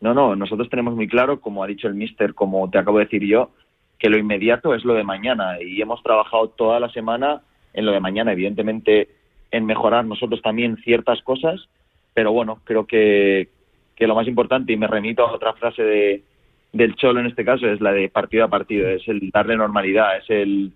no, 0.00 0.12
no, 0.12 0.34
nosotros 0.34 0.68
tenemos 0.68 0.94
muy 0.94 1.06
claro, 1.06 1.40
como 1.40 1.62
ha 1.62 1.68
dicho 1.68 1.86
el 1.86 1.94
mister, 1.94 2.34
como 2.34 2.68
te 2.68 2.78
acabo 2.78 2.98
de 2.98 3.04
decir 3.04 3.24
yo, 3.24 3.50
que 3.98 4.10
lo 4.10 4.18
inmediato 4.18 4.74
es 4.74 4.84
lo 4.84 4.94
de 4.94 5.04
mañana 5.04 5.62
y 5.62 5.80
hemos 5.80 6.02
trabajado 6.02 6.48
toda 6.48 6.80
la 6.80 6.90
semana 6.90 7.42
en 7.72 7.86
lo 7.86 7.92
de 7.92 8.00
mañana, 8.00 8.32
evidentemente 8.32 9.08
en 9.50 9.64
mejorar 9.64 10.04
nosotros 10.04 10.42
también 10.42 10.76
ciertas 10.78 11.22
cosas, 11.22 11.68
pero 12.12 12.32
bueno, 12.32 12.60
creo 12.64 12.86
que, 12.86 13.48
que 13.94 14.06
lo 14.08 14.16
más 14.16 14.26
importante, 14.26 14.72
y 14.72 14.76
me 14.76 14.88
remito 14.88 15.24
a 15.24 15.32
otra 15.32 15.52
frase 15.52 15.82
de, 15.82 16.22
del 16.72 16.96
Cholo 16.96 17.20
en 17.20 17.26
este 17.26 17.44
caso, 17.44 17.68
es 17.68 17.80
la 17.80 17.92
de 17.92 18.08
partido 18.08 18.44
a 18.44 18.48
partido, 18.48 18.88
es 18.88 19.06
el 19.06 19.30
darle 19.30 19.56
normalidad, 19.56 20.16
es 20.16 20.28
el 20.28 20.72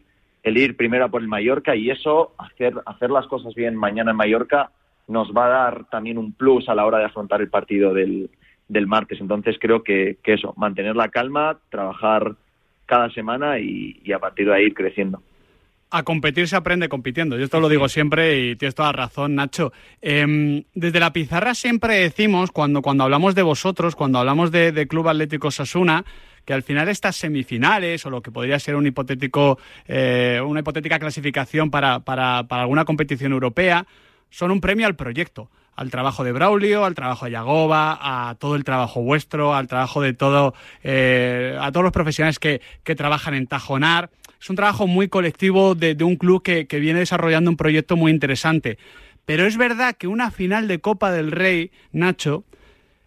el 0.49 0.59
ir 0.59 0.77
primero 0.77 1.05
a 1.05 1.09
por 1.09 1.23
el 1.23 1.29
Mallorca 1.29 1.77
y 1.77 1.91
eso, 1.91 2.35
hacer, 2.39 2.75
hacer 2.87 3.11
las 3.11 3.27
cosas 3.27 3.55
bien 3.55 3.77
mañana 3.77 4.11
en 4.11 4.17
Mallorca, 4.17 4.71
nos 5.07 5.33
va 5.33 5.47
a 5.47 5.49
dar 5.49 5.85
también 5.91 6.19
un 6.19 6.33
plus 6.33 6.69
a 6.69 6.75
la 6.75 6.85
hora 6.85 6.99
de 6.99 7.05
afrontar 7.05 7.41
el 7.41 7.49
partido 7.49 7.95
del, 7.95 8.31
del 8.69 8.87
martes. 8.87 9.21
Entonces 9.21 9.57
creo 9.61 9.83
que, 9.83 10.19
que, 10.23 10.35
eso, 10.35 10.55
mantener 10.57 10.97
la 10.97 11.09
calma, 11.09 11.59
trabajar 11.71 12.37
cada 12.87 13.11
semana 13.11 13.59
y, 13.59 14.01
y, 14.05 14.13
a 14.13 14.19
partir 14.19 14.47
de 14.47 14.55
ahí 14.55 14.65
ir 14.67 14.75
creciendo. 14.75 15.23
A 15.91 16.03
competir 16.03 16.49
se 16.49 16.57
aprende 16.57 16.89
compitiendo. 16.89 17.39
Yo 17.39 17.45
esto 17.45 17.61
lo 17.61 17.69
digo 17.71 17.89
siempre 17.89 18.39
y 18.39 18.57
tienes 18.57 18.75
toda 18.75 18.93
razón, 18.93 19.35
Nacho. 19.35 19.73
Eh, 20.03 20.65
desde 20.75 21.01
la 21.01 21.13
pizarra 21.15 21.55
siempre 21.55 21.97
decimos, 21.97 22.51
cuando, 22.51 22.83
cuando 22.83 23.05
hablamos 23.05 23.35
de 23.35 23.43
vosotros, 23.43 23.97
cuando 23.97 24.19
hablamos 24.19 24.51
de, 24.51 24.73
de 24.73 24.87
Club 24.87 25.09
Atlético 25.09 25.51
Sasuna, 25.51 26.05
que 26.49 26.55
al 26.55 26.63
final 26.63 26.89
estas 26.89 27.15
semifinales 27.15 28.07
o 28.07 28.11
lo 28.11 28.23
que 28.23 28.31
podría 28.31 28.59
ser 28.59 28.75
un 28.75 28.87
hipotético, 28.87 29.59
eh, 29.87 30.41
una 30.43 30.61
hipotética 30.61 30.99
clasificación 30.99 31.71
para, 31.71 32.01
para, 32.01 32.45
para 32.45 32.63
alguna 32.63 32.87
competición 32.87 33.33
europea 33.33 33.87
son 34.31 34.51
un 34.51 34.63
premio 34.63 34.87
al 34.87 34.97
proyecto 34.97 35.51
al 35.77 35.91
trabajo 35.91 36.25
de 36.25 36.33
Braulio, 36.33 36.87
al 36.87 36.95
trabajo 36.95 37.27
de 37.27 37.33
Yagoba, 37.33 37.99
a 38.01 38.35
todo 38.37 38.57
el 38.57 38.65
trabajo 38.65 39.03
vuestro, 39.03 39.55
al 39.55 39.69
trabajo 39.69 40.01
de 40.01 40.15
todo, 40.15 40.55
eh, 40.83 41.55
a 41.61 41.71
todos 41.71 41.85
los 41.85 41.93
profesionales 41.93 42.39
que, 42.39 42.63
que, 42.83 42.95
trabajan 42.97 43.35
en 43.35 43.47
Tajonar. 43.47 44.11
Es 44.41 44.49
un 44.49 44.57
trabajo 44.57 44.87
muy 44.87 45.09
colectivo 45.09 45.75
de, 45.75 45.95
de 45.95 46.03
un 46.03 46.17
club 46.17 46.43
que, 46.43 46.67
que, 46.67 46.81
viene 46.81 47.01
desarrollando 47.01 47.51
un 47.51 47.59
proyecto 47.59 47.95
muy 47.95 48.11
interesante. 48.11 48.79
Pero 49.27 49.47
es 49.47 49.59
verdad 49.59 49.97
que 49.97 50.09
una 50.09 50.31
final 50.31 50.67
de 50.67 50.81
Copa 50.81 51.13
del 51.13 51.31
Rey, 51.31 51.71
Nacho, 51.93 52.45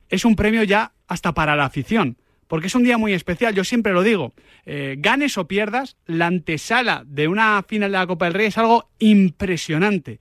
es 0.10 0.26
un 0.26 0.36
premio 0.36 0.64
ya 0.64 0.94
hasta 1.08 1.34
para 1.34 1.56
la 1.56 1.66
afición 1.66 2.18
porque 2.52 2.68
es 2.68 2.76
un 2.76 2.84
día 2.84 2.98
muy 2.98 3.14
especial, 3.14 3.56
yo 3.56 3.64
siempre 3.64 3.94
lo 3.94 4.04
digo, 4.04 4.34
eh, 4.66 4.96
ganes 4.98 5.38
o 5.38 5.48
pierdas, 5.48 5.96
la 6.06 6.28
antesala 6.28 7.04
de 7.08 7.30
una 7.30 7.64
final 7.66 7.94
de 7.94 7.98
la 7.98 8.06
Copa 8.06 8.26
del 8.26 8.34
Rey 8.34 8.48
es 8.48 8.58
algo 8.58 8.90
impresionante. 9.00 10.20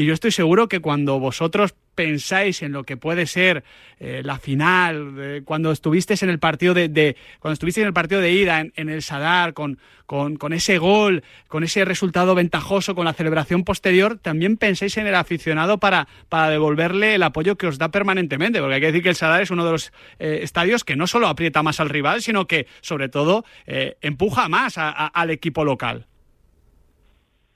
Y 0.00 0.06
yo 0.06 0.14
estoy 0.14 0.30
seguro 0.30 0.68
que 0.68 0.80
cuando 0.80 1.18
vosotros 1.18 1.74
pensáis 1.94 2.62
en 2.62 2.72
lo 2.72 2.84
que 2.84 2.96
puede 2.96 3.26
ser 3.26 3.64
eh, 3.98 4.22
la 4.24 4.38
final, 4.38 5.42
cuando 5.44 5.72
estuvisteis 5.72 6.22
en 6.22 6.30
el 6.30 6.38
partido 6.38 6.72
de, 6.72 7.16
cuando 7.38 7.52
estuvisteis 7.52 7.82
en 7.82 7.88
el 7.88 7.92
partido 7.92 8.22
de 8.22 8.32
ida 8.32 8.60
en, 8.60 8.88
el 8.88 9.02
Sadar, 9.02 9.52
con, 9.52 9.78
con, 10.06 10.52
ese 10.54 10.78
gol, 10.78 11.22
con 11.48 11.64
ese 11.64 11.84
resultado 11.84 12.34
ventajoso, 12.34 12.94
con 12.94 13.04
la 13.04 13.12
celebración 13.12 13.62
posterior, 13.64 14.18
también 14.18 14.56
pensáis 14.56 14.96
en 14.96 15.06
el 15.06 15.14
aficionado 15.14 15.78
para, 15.78 16.08
para 16.30 16.48
devolverle 16.48 17.16
el 17.16 17.22
apoyo 17.22 17.56
que 17.56 17.66
os 17.66 17.76
da 17.76 17.90
permanentemente, 17.90 18.60
porque 18.60 18.76
hay 18.76 18.80
que 18.80 18.86
decir 18.86 19.02
que 19.02 19.10
el 19.10 19.16
Sadar 19.16 19.42
es 19.42 19.50
uno 19.50 19.66
de 19.66 19.72
los 19.72 19.92
eh, 20.18 20.40
estadios 20.42 20.82
que 20.82 20.96
no 20.96 21.06
solo 21.06 21.28
aprieta 21.28 21.62
más 21.62 21.78
al 21.78 21.90
rival, 21.90 22.22
sino 22.22 22.46
que 22.46 22.66
sobre 22.80 23.10
todo 23.10 23.44
eh, 23.66 23.98
empuja 24.00 24.48
más 24.48 24.78
al 24.78 25.30
equipo 25.30 25.64
local. 25.64 26.06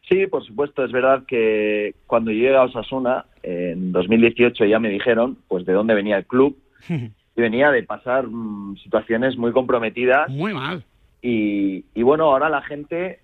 Sí, 0.09 0.27
por 0.27 0.45
supuesto. 0.45 0.85
Es 0.85 0.93
verdad 0.93 1.25
que 1.27 1.95
cuando 2.07 2.31
llegué 2.31 2.55
a 2.55 2.63
Osasuna, 2.63 3.25
en 3.43 3.93
2018 3.93 4.65
ya 4.67 4.79
me 4.79 4.91
dijeron 4.91 5.39
pues 5.49 5.65
de 5.65 5.73
dónde 5.73 5.95
venía 5.95 6.17
el 6.17 6.27
club. 6.27 6.57
Y 7.37 7.41
venía 7.41 7.73
de 7.73 7.83
pasar 7.83 8.29
mm, 8.29 8.77
situaciones 8.77 9.37
muy 9.37 9.51
comprometidas. 9.51 10.29
Muy 10.29 10.55
mal. 10.55 10.85
Y, 11.21 11.83
bueno, 12.01 12.27
ahora 12.27 12.49
la 12.49 12.63
gente 12.63 13.19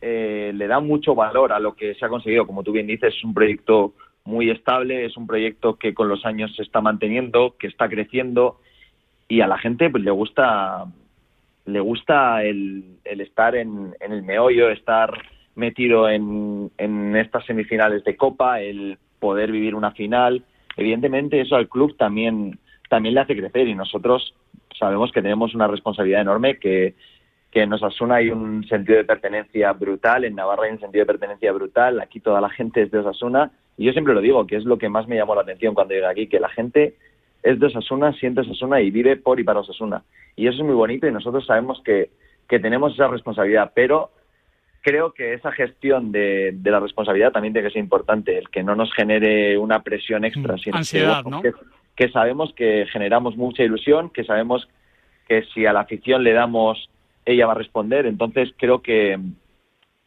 eh, 0.00 0.52
le 0.54 0.68
da 0.68 0.78
mucho 0.78 1.16
valor 1.16 1.52
a 1.52 1.58
lo 1.58 1.74
que 1.74 1.96
se 1.96 2.04
ha 2.04 2.08
conseguido. 2.08 2.46
Como 2.46 2.62
tú 2.62 2.70
bien 2.70 2.86
dices, 2.86 3.12
es 3.12 3.24
un 3.24 3.34
proyecto 3.34 3.94
muy 4.24 4.50
estable, 4.50 5.04
es 5.04 5.16
un 5.16 5.26
proyecto 5.26 5.74
que 5.80 5.94
con 5.94 6.08
los 6.08 6.24
años 6.24 6.54
se 6.54 6.62
está 6.62 6.80
manteniendo, 6.80 7.56
que 7.58 7.66
está 7.66 7.88
creciendo 7.88 8.60
y 9.28 9.40
a 9.40 9.48
la 9.48 9.58
gente 9.58 9.90
pues, 9.90 10.04
le 10.04 10.10
gusta 10.10 10.84
le 11.64 11.80
gusta 11.80 12.44
el, 12.44 12.98
el 13.04 13.20
estar 13.20 13.56
en, 13.56 13.94
en 13.98 14.12
el 14.12 14.22
meollo, 14.22 14.70
estar 14.70 15.10
metido 15.56 16.08
en, 16.08 16.70
estas 17.16 17.44
semifinales 17.46 18.04
de 18.04 18.16
Copa, 18.16 18.60
el 18.60 18.98
poder 19.18 19.50
vivir 19.50 19.74
una 19.74 19.90
final. 19.90 20.44
Evidentemente 20.76 21.40
eso 21.40 21.56
al 21.56 21.68
club 21.68 21.96
también, 21.96 22.58
también 22.88 23.14
le 23.14 23.22
hace 23.22 23.36
crecer 23.36 23.66
y 23.66 23.74
nosotros 23.74 24.34
sabemos 24.78 25.10
que 25.10 25.22
tenemos 25.22 25.54
una 25.54 25.66
responsabilidad 25.66 26.20
enorme 26.20 26.58
que, 26.58 26.94
que 27.50 27.62
en 27.62 27.72
Osasuna 27.72 28.16
hay 28.16 28.28
un 28.28 28.66
sentido 28.68 28.98
de 28.98 29.04
pertenencia 29.04 29.72
brutal, 29.72 30.24
en 30.24 30.34
Navarra 30.34 30.64
hay 30.64 30.72
un 30.72 30.80
sentido 30.80 31.02
de 31.02 31.12
pertenencia 31.12 31.50
brutal, 31.52 32.00
aquí 32.00 32.20
toda 32.20 32.40
la 32.40 32.50
gente 32.50 32.82
es 32.82 32.90
de 32.90 32.98
Osasuna 32.98 33.50
y 33.78 33.86
yo 33.86 33.92
siempre 33.92 34.14
lo 34.14 34.20
digo, 34.20 34.46
que 34.46 34.56
es 34.56 34.64
lo 34.64 34.76
que 34.76 34.90
más 34.90 35.08
me 35.08 35.16
llamó 35.16 35.34
la 35.34 35.42
atención 35.42 35.74
cuando 35.74 35.94
llegué 35.94 36.06
aquí, 36.06 36.26
que 36.28 36.40
la 36.40 36.50
gente 36.50 36.96
es 37.42 37.58
de 37.58 37.66
Osasuna, 37.66 38.12
siente 38.12 38.42
Osasuna 38.42 38.80
y 38.80 38.90
vive 38.90 39.16
por 39.16 39.40
y 39.40 39.44
para 39.44 39.60
Osasuna. 39.60 40.02
Y 40.34 40.46
eso 40.46 40.58
es 40.58 40.64
muy 40.64 40.74
bonito 40.74 41.06
y 41.06 41.12
nosotros 41.12 41.46
sabemos 41.46 41.80
que, 41.82 42.10
que 42.48 42.58
tenemos 42.58 42.92
esa 42.92 43.08
responsabilidad, 43.08 43.72
pero 43.74 44.10
creo 44.86 45.12
que 45.12 45.34
esa 45.34 45.50
gestión 45.50 46.12
de, 46.12 46.56
la 46.62 46.78
responsabilidad 46.78 47.32
también 47.32 47.52
tiene 47.52 47.66
que 47.66 47.72
ser 47.72 47.82
importante, 47.82 48.38
el 48.38 48.48
que 48.50 48.62
no 48.62 48.76
nos 48.76 48.94
genere 48.94 49.58
una 49.58 49.82
presión 49.82 50.24
extra, 50.24 50.54
mm, 50.54 50.84
sino 50.84 51.42
que, 51.96 52.08
sabemos 52.10 52.52
que 52.54 52.86
generamos 52.92 53.36
mucha 53.36 53.64
ilusión, 53.64 54.10
que 54.10 54.22
sabemos 54.22 54.68
que 55.26 55.42
si 55.52 55.66
a 55.66 55.72
la 55.72 55.80
afición 55.80 56.22
le 56.22 56.34
damos, 56.34 56.88
ella 57.24 57.46
va 57.46 57.52
a 57.54 57.56
responder. 57.56 58.06
Entonces 58.06 58.54
creo 58.56 58.80
que 58.80 59.18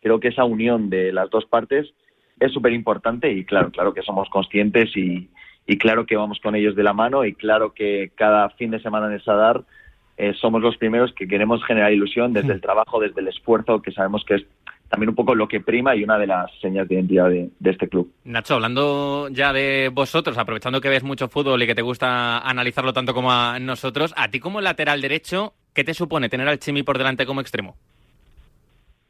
creo 0.02 0.22
que 0.22 0.30
esa 0.30 0.46
unión 0.46 0.90
de 0.90 1.12
las 1.12 1.30
dos 1.30 1.44
partes 1.44 1.94
es 2.40 2.54
súper 2.54 2.72
importante 2.72 3.30
y 3.34 3.44
claro, 3.44 3.72
claro 3.72 3.94
que 3.94 4.02
somos 4.02 4.30
conscientes 4.30 4.96
y, 4.96 5.30
y 5.68 5.78
claro 5.78 6.06
que 6.06 6.16
vamos 6.16 6.40
con 6.40 6.56
ellos 6.56 6.78
de 6.78 6.84
la 6.84 6.94
mano 6.94 7.26
y 7.26 7.34
claro 7.34 7.74
que 7.74 8.14
cada 8.16 8.50
fin 8.52 8.72
de 8.72 8.80
semana 8.80 9.08
en 9.08 9.14
el 9.14 9.24
Sadar 9.26 9.66
eh, 10.20 10.34
somos 10.34 10.62
los 10.62 10.76
primeros 10.76 11.14
que 11.14 11.30
queremos 11.30 11.64
generar 11.64 11.94
ilusión 11.94 12.34
desde 12.34 12.52
el 12.52 12.60
trabajo, 12.60 13.00
desde 13.00 13.22
el 13.22 13.30
esfuerzo, 13.30 13.82
que 13.82 13.94
sabemos 13.94 14.26
que 14.26 14.36
es 14.36 14.46
también 14.90 15.10
un 15.10 15.16
poco 15.16 15.36
lo 15.36 15.48
que 15.48 15.62
prima 15.62 15.96
y 15.96 16.04
una 16.04 16.18
de 16.18 16.28
las 16.28 16.52
señas 16.60 16.88
de 16.88 16.96
identidad 16.96 17.30
de, 17.30 17.50
este 17.64 17.88
club. 17.88 18.12
Nacho, 18.24 18.56
hablando 18.56 19.30
ya 19.30 19.54
de 19.54 19.90
vosotros, 19.94 20.38
aprovechando 20.38 20.82
que 20.82 20.90
ves 20.90 21.04
mucho 21.04 21.30
fútbol 21.30 21.62
y 21.62 21.68
que 21.68 21.76
te 21.76 21.84
gusta 21.84 22.40
analizarlo 22.40 22.92
tanto 22.92 23.14
como 23.14 23.32
a 23.32 23.60
nosotros, 23.60 24.14
a 24.18 24.30
ti 24.30 24.40
como 24.40 24.62
lateral 24.62 25.02
derecho, 25.02 25.54
¿qué 25.74 25.84
te 25.84 25.94
supone 25.94 26.28
tener 26.28 26.48
al 26.48 26.60
Chimi 26.60 26.84
por 26.84 26.98
delante 26.98 27.26
como 27.26 27.42
extremo? 27.42 27.76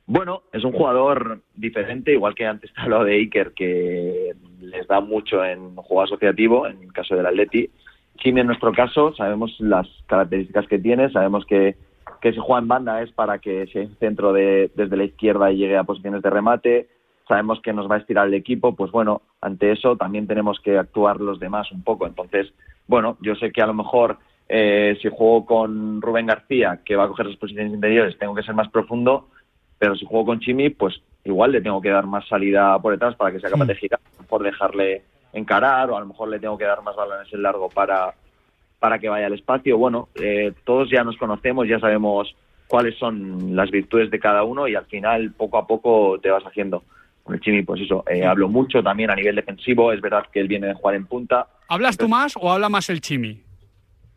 Bueno, 0.06 0.42
es 0.52 0.64
un 0.64 0.72
jugador 0.72 1.42
diferente, 1.56 2.12
igual 2.12 2.36
que 2.36 2.46
antes 2.46 2.74
te 2.74 2.82
hablado 2.82 3.06
de 3.06 3.14
Iker, 3.14 3.54
que 3.54 4.34
les 4.60 4.88
da 4.88 5.00
mucho 5.02 5.46
en 5.46 5.76
juego 5.76 6.02
asociativo, 6.02 6.68
en 6.68 6.82
el 6.82 6.92
caso 6.92 7.16
del 7.16 7.28
Atleti. 7.28 7.70
Chimi 8.18 8.42
en 8.42 8.48
nuestro 8.48 8.74
caso 8.74 9.14
sabemos 9.16 9.56
las 9.60 9.88
características 10.08 10.68
que 10.68 10.80
tiene, 10.80 11.10
sabemos 11.12 11.46
que, 11.46 11.78
que 12.22 12.34
si 12.34 12.40
juega 12.40 12.62
en 12.62 12.68
banda 12.68 13.02
es 13.02 13.12
para 13.12 13.40
que 13.40 13.68
sea 13.68 13.88
centro 14.00 14.34
de, 14.34 14.72
desde 14.76 14.98
la 14.98 15.06
izquierda 15.06 15.52
y 15.52 15.58
llegue 15.58 15.78
a 15.78 15.84
posiciones 15.84 16.22
de 16.22 16.30
remate, 16.30 16.88
sabemos 17.28 17.62
que 17.62 17.74
nos 17.74 17.90
va 17.90 17.96
a 17.96 18.00
estirar 18.00 18.28
el 18.28 18.34
equipo, 18.34 18.76
pues 18.76 18.92
bueno, 18.92 19.22
ante 19.42 19.72
eso 19.72 19.96
también 19.96 20.28
tenemos 20.28 20.60
que 20.60 20.78
actuar 20.78 21.20
los 21.22 21.40
demás 21.40 21.72
un 21.72 21.84
poco. 21.84 22.08
Entonces, 22.08 22.52
bueno, 22.88 23.18
yo 23.22 23.36
sé 23.36 23.52
que 23.52 23.62
a 23.62 23.68
lo 23.68 23.74
mejor 23.74 24.18
eh, 24.50 24.98
si 25.02 25.10
juego 25.10 25.46
con 25.46 26.02
Rubén 26.02 26.26
García, 26.26 26.82
que 26.84 26.96
va 26.96 27.04
a 27.04 27.08
coger 27.08 27.28
las 27.28 27.38
posiciones 27.38 27.72
interiores, 27.72 28.18
tengo 28.18 28.34
que 28.34 28.44
ser 28.44 28.56
más 28.56 28.70
profundo, 28.70 29.30
pero 29.78 29.96
si 29.96 30.06
juego 30.06 30.26
con 30.26 30.40
Chimi, 30.40 30.72
pues 30.72 31.00
igual 31.24 31.52
le 31.52 31.62
tengo 31.62 31.80
que 31.82 31.90
dar 31.90 32.08
más 32.08 32.28
salida 32.28 32.78
por 32.80 32.94
detrás 32.94 33.16
para 33.16 33.32
que 33.32 33.40
sea 33.40 33.52
capaz 33.52 33.66
de 33.66 33.76
girar, 33.76 34.00
por 34.28 34.42
dejarle 34.42 35.04
encarar 35.34 35.92
o 35.92 35.98
a 35.98 36.00
lo 36.00 36.08
mejor 36.08 36.30
le 36.30 36.40
tengo 36.40 36.58
que 36.58 36.66
dar 36.66 36.82
más 36.82 36.96
balones 36.96 37.32
en 37.32 37.44
largo 37.44 37.70
para, 37.70 38.16
para 38.80 39.00
que 39.00 39.10
vaya 39.10 39.28
al 39.28 39.34
espacio. 39.34 39.78
Bueno, 39.78 40.10
eh, 40.16 40.54
todos 40.64 40.90
ya 40.90 41.04
nos 41.04 41.18
conocemos, 41.18 41.68
ya 41.68 41.80
sabemos 41.80 42.36
cuáles 42.68 42.98
son 42.98 43.56
las 43.56 43.72
virtudes 43.72 44.12
de 44.12 44.20
cada 44.20 44.44
uno 44.44 44.68
y 44.68 44.76
al 44.76 44.86
final 44.86 45.32
poco 45.34 45.58
a 45.58 45.68
poco 45.68 46.20
te 46.22 46.30
vas 46.30 46.44
haciendo. 46.44 46.84
Con 47.24 47.36
el 47.36 47.42
Chimi, 47.42 47.62
pues 47.64 47.82
eso, 47.82 48.04
eh, 48.10 48.26
hablo 48.26 48.48
mucho 48.48 48.82
también 48.82 49.12
a 49.12 49.16
nivel 49.16 49.36
defensivo, 49.36 49.92
es 49.92 50.02
verdad 50.02 50.26
que 50.32 50.40
él 50.40 50.48
viene 50.48 50.68
de 50.68 50.74
jugar 50.74 50.96
en 50.96 51.06
punta. 51.06 51.48
¿Hablas 51.68 51.98
tú 51.98 52.08
más 52.08 52.36
o 52.36 52.52
habla 52.52 52.70
más 52.70 52.90
el 52.90 53.02
Chimi? 53.02 53.44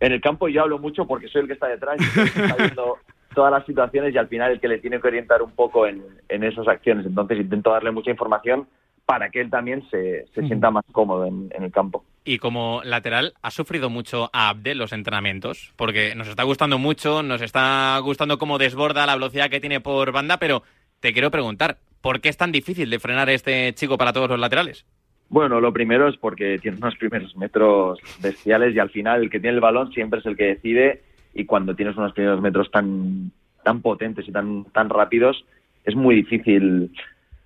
En 0.01 0.13
el 0.13 0.21
campo 0.21 0.49
yo 0.49 0.63
hablo 0.63 0.79
mucho 0.79 1.07
porque 1.07 1.29
soy 1.29 1.43
el 1.43 1.47
que 1.47 1.53
está 1.55 1.69
detrás 1.69 1.97
y 2.01 2.21
está 2.21 2.57
viendo 2.57 2.99
todas 3.35 3.53
las 3.53 3.67
situaciones 3.67 4.15
y 4.15 4.19
al 4.19 4.29
final 4.29 4.53
el 4.53 4.61
que 4.61 4.69
le 4.69 4.79
tiene 4.79 5.01
que 5.01 5.09
orientar 5.09 5.43
un 5.43 5.53
poco 5.53 5.87
en, 5.87 6.03
en 6.29 6.45
esas 6.45 6.67
acciones. 6.69 7.07
Entonces 7.07 7.39
intento 7.39 7.71
darle 7.71 7.91
mucha 7.91 8.11
información 8.11 8.67
para 9.05 9.31
que 9.31 9.41
él 9.41 9.51
también 9.51 9.83
se, 9.91 10.27
sienta 10.33 10.71
más 10.71 10.85
cómodo 10.93 11.27
en, 11.27 11.51
el 11.51 11.71
campo. 11.71 12.05
Y 12.25 12.39
como 12.39 12.83
lateral, 12.85 13.35
¿ha 13.43 13.51
sufrido 13.51 13.91
mucho 13.91 14.31
a 14.33 14.49
Abdel 14.49 14.79
los 14.79 14.93
entrenamientos? 14.93 15.73
Porque 15.77 16.15
nos 16.15 16.29
está 16.29 16.45
gustando 16.45 16.79
mucho, 16.79 17.23
nos 17.23 17.43
está 17.43 17.99
gustando 17.99 18.39
cómo 18.39 18.59
desborda 18.59 19.07
la 19.07 19.17
velocidad 19.17 19.51
que 19.51 19.61
tiene 19.61 19.81
por 19.81 20.13
banda, 20.13 20.39
pero 20.39 20.63
te 21.01 21.13
quiero 21.13 21.33
preguntar, 21.33 21.79
¿por 22.01 22.21
qué 22.21 22.29
es 22.29 22.37
tan 22.37 22.53
difícil 22.53 22.89
de 22.91 23.01
frenar 23.01 23.29
este 23.29 23.73
chico 23.75 23.99
para 23.99 24.13
todos 24.13 24.31
los 24.31 24.39
laterales? 24.39 24.87
Bueno, 25.29 25.61
lo 25.61 25.73
primero 25.73 26.09
es 26.09 26.17
porque 26.17 26.59
tiene 26.61 26.77
unos 26.77 26.95
primeros 26.97 27.37
metros 27.37 27.99
bestiales 28.21 28.75
y 28.75 28.79
al 28.79 28.91
final 28.91 29.23
el 29.23 29.31
que 29.31 29.41
tiene 29.41 29.55
el 29.55 29.61
balón 29.61 29.91
siempre 29.93 30.21
es 30.21 30.27
el 30.27 30.37
que 30.37 30.45
decide 30.45 31.03
y 31.35 31.47
cuando 31.47 31.75
tienes 31.75 31.97
unos 31.97 32.13
primeros 32.13 32.41
metros 32.41 32.71
tan, 32.71 33.33
tan 33.65 33.81
potentes 33.81 34.29
y 34.29 34.33
tan, 34.33 34.65
tan 34.67 34.91
rápidos 34.91 35.45
es 35.85 35.97
muy 35.97 36.17
difícil 36.17 36.93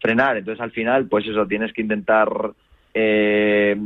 frenar. 0.01 0.37
Entonces, 0.37 0.61
al 0.61 0.73
final, 0.73 1.07
pues 1.07 1.27
eso, 1.27 1.47
tienes 1.47 1.73
que 1.73 1.83
intentar 1.83 2.29
eh, 2.93 3.77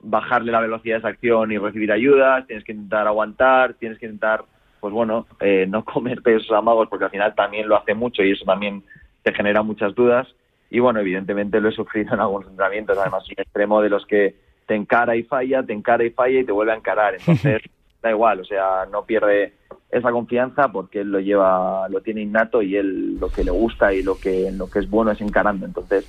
bajarle 0.00 0.52
la 0.52 0.60
velocidad 0.60 0.96
de 0.96 0.98
esa 1.00 1.08
acción 1.08 1.52
y 1.52 1.58
recibir 1.58 1.92
ayudas, 1.92 2.46
tienes 2.46 2.64
que 2.64 2.72
intentar 2.72 3.06
aguantar, 3.06 3.74
tienes 3.74 3.98
que 3.98 4.06
intentar, 4.06 4.44
pues 4.80 4.92
bueno, 4.92 5.26
eh, 5.40 5.66
no 5.68 5.84
comerte 5.84 6.36
esos 6.36 6.52
amagos 6.52 6.88
porque 6.88 7.06
al 7.06 7.10
final 7.10 7.34
también 7.34 7.68
lo 7.68 7.76
hace 7.76 7.94
mucho 7.94 8.22
y 8.22 8.32
eso 8.32 8.44
también 8.44 8.82
te 9.22 9.32
genera 9.32 9.62
muchas 9.62 9.94
dudas. 9.94 10.28
Y 10.70 10.80
bueno, 10.80 11.00
evidentemente 11.00 11.60
lo 11.60 11.68
he 11.68 11.72
sufrido 11.76 12.14
en 12.14 12.20
algunos 12.20 12.48
entrenamientos, 12.48 12.98
además 12.98 13.26
un 13.28 13.34
extremo 13.36 13.80
de 13.80 13.90
los 13.90 14.06
que 14.06 14.34
te 14.66 14.74
encara 14.74 15.16
y 15.16 15.22
falla, 15.22 15.62
te 15.62 15.72
encara 15.72 16.04
y 16.04 16.10
falla 16.10 16.40
y 16.40 16.44
te 16.44 16.52
vuelve 16.52 16.72
a 16.72 16.76
encarar. 16.76 17.14
Entonces, 17.14 17.62
da 18.02 18.10
igual, 18.10 18.40
o 18.40 18.44
sea, 18.44 18.86
no 18.90 19.04
pierde 19.04 19.54
esa 19.90 20.10
confianza 20.10 20.70
porque 20.70 21.00
él 21.00 21.10
lo 21.10 21.20
lleva, 21.20 21.88
lo 21.88 22.00
tiene 22.00 22.22
innato 22.22 22.60
y 22.60 22.76
él 22.76 23.18
lo 23.18 23.28
que 23.28 23.44
le 23.44 23.50
gusta 23.50 23.92
y 23.92 24.02
lo 24.02 24.18
que, 24.18 24.50
lo 24.52 24.68
que 24.68 24.80
es 24.80 24.90
bueno 24.90 25.12
es 25.12 25.20
encarando. 25.20 25.66
Entonces, 25.66 26.04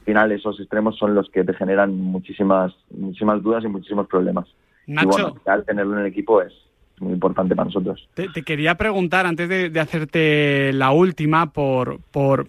al 0.00 0.04
final 0.04 0.32
esos 0.32 0.58
extremos 0.58 0.96
son 0.96 1.14
los 1.14 1.28
que 1.30 1.44
te 1.44 1.52
generan 1.54 1.94
muchísimas, 1.94 2.72
muchísimas 2.90 3.42
dudas 3.42 3.62
y 3.64 3.68
muchísimos 3.68 4.06
problemas. 4.08 4.48
Nacho, 4.86 5.08
y 5.08 5.10
bueno, 5.10 5.34
al 5.46 5.64
tenerlo 5.64 5.94
en 5.94 6.00
el 6.00 6.06
equipo 6.06 6.40
es 6.40 6.52
muy 7.00 7.12
importante 7.12 7.54
para 7.54 7.66
nosotros. 7.66 8.08
Te, 8.14 8.28
quería 8.42 8.76
preguntar, 8.76 9.26
antes 9.26 9.48
de, 9.48 9.70
de, 9.70 9.80
hacerte 9.80 10.72
la 10.72 10.90
última, 10.90 11.52
por, 11.52 12.00
por 12.10 12.48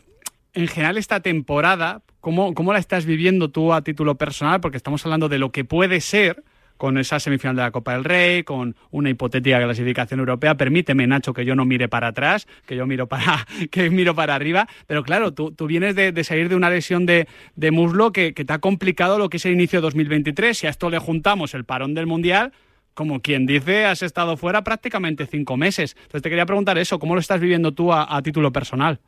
en 0.54 0.68
general 0.68 0.98
esta 0.98 1.20
temporada, 1.20 2.02
¿cómo, 2.22 2.54
¿cómo 2.54 2.74
la 2.74 2.80
estás 2.80 3.06
viviendo 3.06 3.50
tú 3.50 3.74
a 3.74 3.82
título 3.82 4.16
personal? 4.16 4.62
Porque 4.62 4.78
estamos 4.78 5.06
hablando 5.06 5.30
de 5.30 5.40
lo 5.40 5.52
que 5.52 5.66
puede 5.66 6.00
ser, 6.02 6.44
con 6.82 6.98
esa 6.98 7.20
semifinal 7.20 7.56
de 7.56 7.62
la 7.62 7.70
Copa 7.70 7.94
del 7.94 8.04
Rey, 8.04 8.42
con 8.42 8.76
una 8.90 9.12
hipotética 9.12 9.62
clasificación 9.62 10.20
europea. 10.20 10.58
Permíteme, 10.58 11.06
Nacho, 11.06 11.32
que 11.32 11.46
yo 11.46 11.56
no 11.56 11.64
mire 11.64 11.88
para 11.88 12.08
atrás, 12.08 12.48
que 12.66 12.76
yo 12.76 12.88
miro 12.88 13.06
para, 13.06 13.46
que 13.70 13.92
miro 13.92 14.16
para 14.16 14.34
arriba. 14.34 14.68
Pero 14.88 15.04
claro, 15.04 15.32
tú, 15.32 15.52
tú 15.52 15.68
vienes 15.68 15.94
de, 15.96 16.24
salir 16.24 16.50
de 16.50 16.56
una 16.56 16.72
lesión 16.72 17.06
de, 17.06 17.28
muslo 17.72 18.12
que, 18.12 18.34
te 18.34 18.52
ha 18.52 18.58
complicado 18.58 19.20
lo 19.20 19.30
que 19.30 19.38
es 19.38 19.46
el 19.46 19.54
inicio 19.54 19.78
de 19.78 19.84
2023. 19.84 20.58
Si 20.58 20.66
a 20.66 20.72
esto 20.72 20.90
le 20.90 20.98
juntamos 20.98 21.54
el 21.54 21.66
parón 21.66 21.94
del 21.94 22.08
Mundial, 22.08 22.52
como 22.96 23.20
quien 23.22 23.46
dice, 23.46 23.86
has 23.86 24.02
estado 24.02 24.36
fuera 24.36 24.64
prácticamente 24.64 25.28
cinco 25.28 25.58
meses. 25.58 25.96
Entonces 25.96 26.24
te 26.24 26.30
quería 26.30 26.48
preguntar 26.48 26.80
eso, 26.80 26.98
¿cómo 26.98 27.14
lo 27.14 27.22
estás 27.22 27.40
viviendo 27.40 27.74
tú 27.74 27.94
a, 27.94 28.20
título 28.24 28.52
personal? 28.52 29.00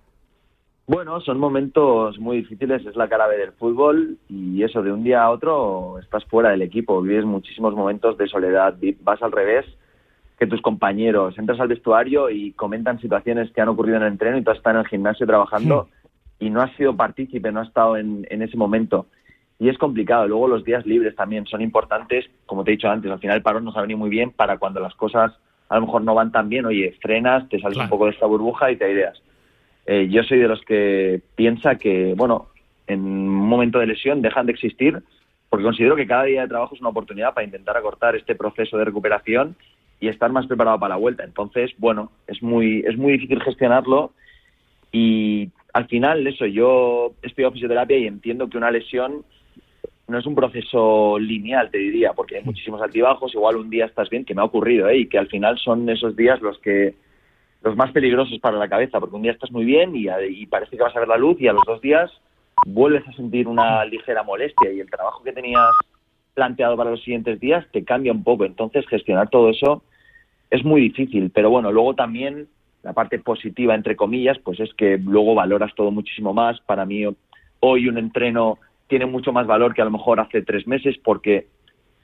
Bueno, 0.86 1.22
son 1.22 1.40
momentos 1.40 2.20
muy 2.20 2.38
difíciles, 2.38 2.86
es 2.86 2.96
la 2.98 3.08
cara 3.08 3.28
B 3.28 3.38
del 3.38 3.54
fútbol 3.54 4.18
y 4.28 4.64
eso 4.64 4.84
de 4.84 4.92
un 4.92 5.04
día 5.04 5.24
a 5.24 5.30
otro 5.30 5.98
estás 6.00 6.26
fuera 6.26 6.50
del 6.50 6.62
equipo, 6.62 7.02
vives 7.02 7.24
muchísimos 7.24 7.74
momentos 7.74 8.18
de 8.18 8.28
soledad, 8.28 8.76
vas 9.02 9.22
al 9.22 9.32
revés 9.32 9.66
que 10.38 10.46
tus 10.46 10.62
compañeros, 10.62 11.38
entras 11.38 11.62
al 11.62 11.70
vestuario 11.70 12.30
y 12.30 12.52
comentan 12.52 13.00
situaciones 13.00 13.50
que 13.52 13.62
han 13.62 13.70
ocurrido 13.70 13.96
en 13.96 14.04
el 14.04 14.12
entreno 14.12 14.38
y 14.38 14.44
tú 14.44 14.52
estás 14.52 14.74
en 14.74 14.82
el 14.82 14.88
gimnasio 14.88 15.26
trabajando 15.26 15.88
y 16.38 16.50
no 16.50 16.62
has 16.62 16.76
sido 16.76 16.98
partícipe, 16.98 17.50
no 17.54 17.62
has 17.62 17.70
estado 17.70 17.96
en, 17.96 18.28
en 18.30 18.42
ese 18.42 18.58
momento. 18.58 19.06
Y 19.60 19.70
es 19.70 19.78
complicado. 19.78 20.28
Luego 20.28 20.50
los 20.50 20.66
días 20.66 20.86
libres 20.86 21.16
también 21.16 21.46
son 21.46 21.62
importantes, 21.62 22.26
como 22.46 22.66
te 22.66 22.72
he 22.72 22.76
dicho 22.76 22.90
antes, 22.90 23.10
al 23.10 23.20
final 23.20 23.38
el 23.38 23.44
parón 23.44 23.64
nos 23.64 23.78
ha 23.78 23.82
venido 23.82 24.00
muy 24.00 24.10
bien 24.10 24.32
para 24.32 24.58
cuando 24.58 24.82
las 24.82 24.96
cosas 24.96 25.32
a 25.70 25.76
lo 25.76 25.86
mejor 25.86 26.02
no 26.02 26.14
van 26.14 26.34
tan 26.34 26.50
bien, 26.50 26.66
oye, 26.66 26.94
frenas, 27.02 27.48
te 27.48 27.60
sales 27.62 27.78
un 27.78 27.88
poco 27.88 28.06
de 28.06 28.12
esta 28.12 28.26
burbuja 28.26 28.70
y 28.70 28.76
te 28.76 28.92
ideas. 28.92 29.22
Eh, 29.86 30.08
yo 30.10 30.24
soy 30.24 30.40
de 30.40 30.48
los 30.48 30.62
que 30.62 31.22
piensa 31.36 31.76
que, 31.76 32.14
bueno, 32.16 32.48
en 32.88 33.02
un 33.02 33.30
momento 33.30 33.80
de 33.80 33.88
lesión 33.88 34.22
dejan 34.22 34.46
de 34.46 34.54
existir 34.54 35.02
porque 35.54 35.66
considero 35.66 35.96
que 35.96 36.08
cada 36.08 36.24
día 36.24 36.42
de 36.42 36.48
trabajo 36.48 36.74
es 36.74 36.82
una 36.82 36.90
oportunidad 36.90 37.36
para 37.36 37.46
intentar 37.46 37.78
acortar 37.78 38.16
este 38.16 38.34
proceso 38.34 38.76
de 38.76 38.86
recuperación 38.86 39.56
y 40.00 40.08
estar 40.08 40.32
más 40.32 40.48
preparado 40.48 40.80
para 40.80 40.96
la 40.96 41.00
vuelta. 41.00 41.24
Entonces, 41.24 41.72
bueno, 41.78 42.12
es 42.26 42.42
muy, 42.42 42.80
es 42.88 42.98
muy 42.98 43.14
difícil 43.14 43.40
gestionarlo 43.40 44.14
y 44.92 45.52
al 45.74 45.86
final 45.88 46.26
eso, 46.26 46.48
yo 46.48 47.14
en 47.22 47.54
fisioterapia 47.54 48.00
y 48.00 48.08
entiendo 48.08 48.50
que 48.50 48.58
una 48.58 48.72
lesión 48.72 49.24
no 50.08 50.18
es 50.18 50.26
un 50.26 50.34
proceso 50.34 51.20
lineal, 51.20 51.70
te 51.70 51.78
diría, 51.78 52.14
porque 52.14 52.38
hay 52.38 52.44
muchísimos 52.44 52.82
altibajos, 52.82 53.36
igual 53.36 53.58
un 53.58 53.70
día 53.70 53.86
estás 53.86 54.10
bien, 54.10 54.26
que 54.26 54.34
me 54.34 54.42
ha 54.42 54.46
ocurrido, 54.46 54.90
¿eh? 54.90 55.02
y 55.02 55.06
que 55.08 55.20
al 55.20 55.28
final 55.28 55.60
son 55.60 55.88
esos 55.88 56.16
días 56.16 56.42
los 56.42 56.58
que 56.58 56.96
los 57.64 57.76
más 57.76 57.92
peligrosos 57.92 58.38
para 58.40 58.58
la 58.58 58.68
cabeza, 58.68 59.00
porque 59.00 59.16
un 59.16 59.22
día 59.22 59.32
estás 59.32 59.52
muy 59.52 59.64
bien 59.64 59.96
y, 59.96 60.08
y 60.30 60.46
parece 60.46 60.76
que 60.76 60.84
vas 60.84 60.96
a 60.96 61.00
ver 61.00 61.08
la 61.08 61.18
luz 61.18 61.40
y 61.40 61.48
a 61.48 61.54
los 61.54 61.64
dos 61.66 61.82
días 61.82 62.12
vuelves 62.66 63.08
a 63.08 63.14
sentir 63.14 63.48
una 63.48 63.84
ligera 63.86 64.24
molestia 64.24 64.72
y 64.72 64.80
el 64.80 64.90
trabajo 64.90 65.24
que 65.24 65.32
tenías 65.32 65.72
planteado 66.34 66.76
para 66.76 66.92
los 66.92 67.02
siguientes 67.04 67.40
días 67.40 67.66
te 67.72 67.84
cambia 67.84 68.12
un 68.12 68.24
poco. 68.24 68.46
Entonces, 68.46 68.86
gestionar 68.88 69.30
todo 69.30 69.50
eso 69.50 69.84
es 70.50 70.64
muy 70.64 70.82
difícil, 70.82 71.32
pero 71.34 71.50
bueno, 71.50 71.72
luego 71.72 71.96
también 71.96 72.48
la 72.84 72.94
parte 72.94 73.18
positiva, 73.18 73.76
entre 73.76 73.96
comillas, 73.96 74.38
pues 74.40 74.60
es 74.60 74.74
que 74.74 74.98
luego 74.98 75.34
valoras 75.34 75.74
todo 75.74 75.90
muchísimo 75.90 76.34
más. 76.34 76.60
Para 76.62 76.86
mí, 76.86 77.06
hoy 77.62 77.88
un 77.88 77.98
entreno 77.98 78.60
tiene 78.88 79.06
mucho 79.06 79.32
más 79.32 79.48
valor 79.48 79.74
que 79.74 79.82
a 79.82 79.86
lo 79.86 79.92
mejor 79.92 80.20
hace 80.20 80.42
tres 80.42 80.68
meses 80.68 80.98
porque 81.04 81.48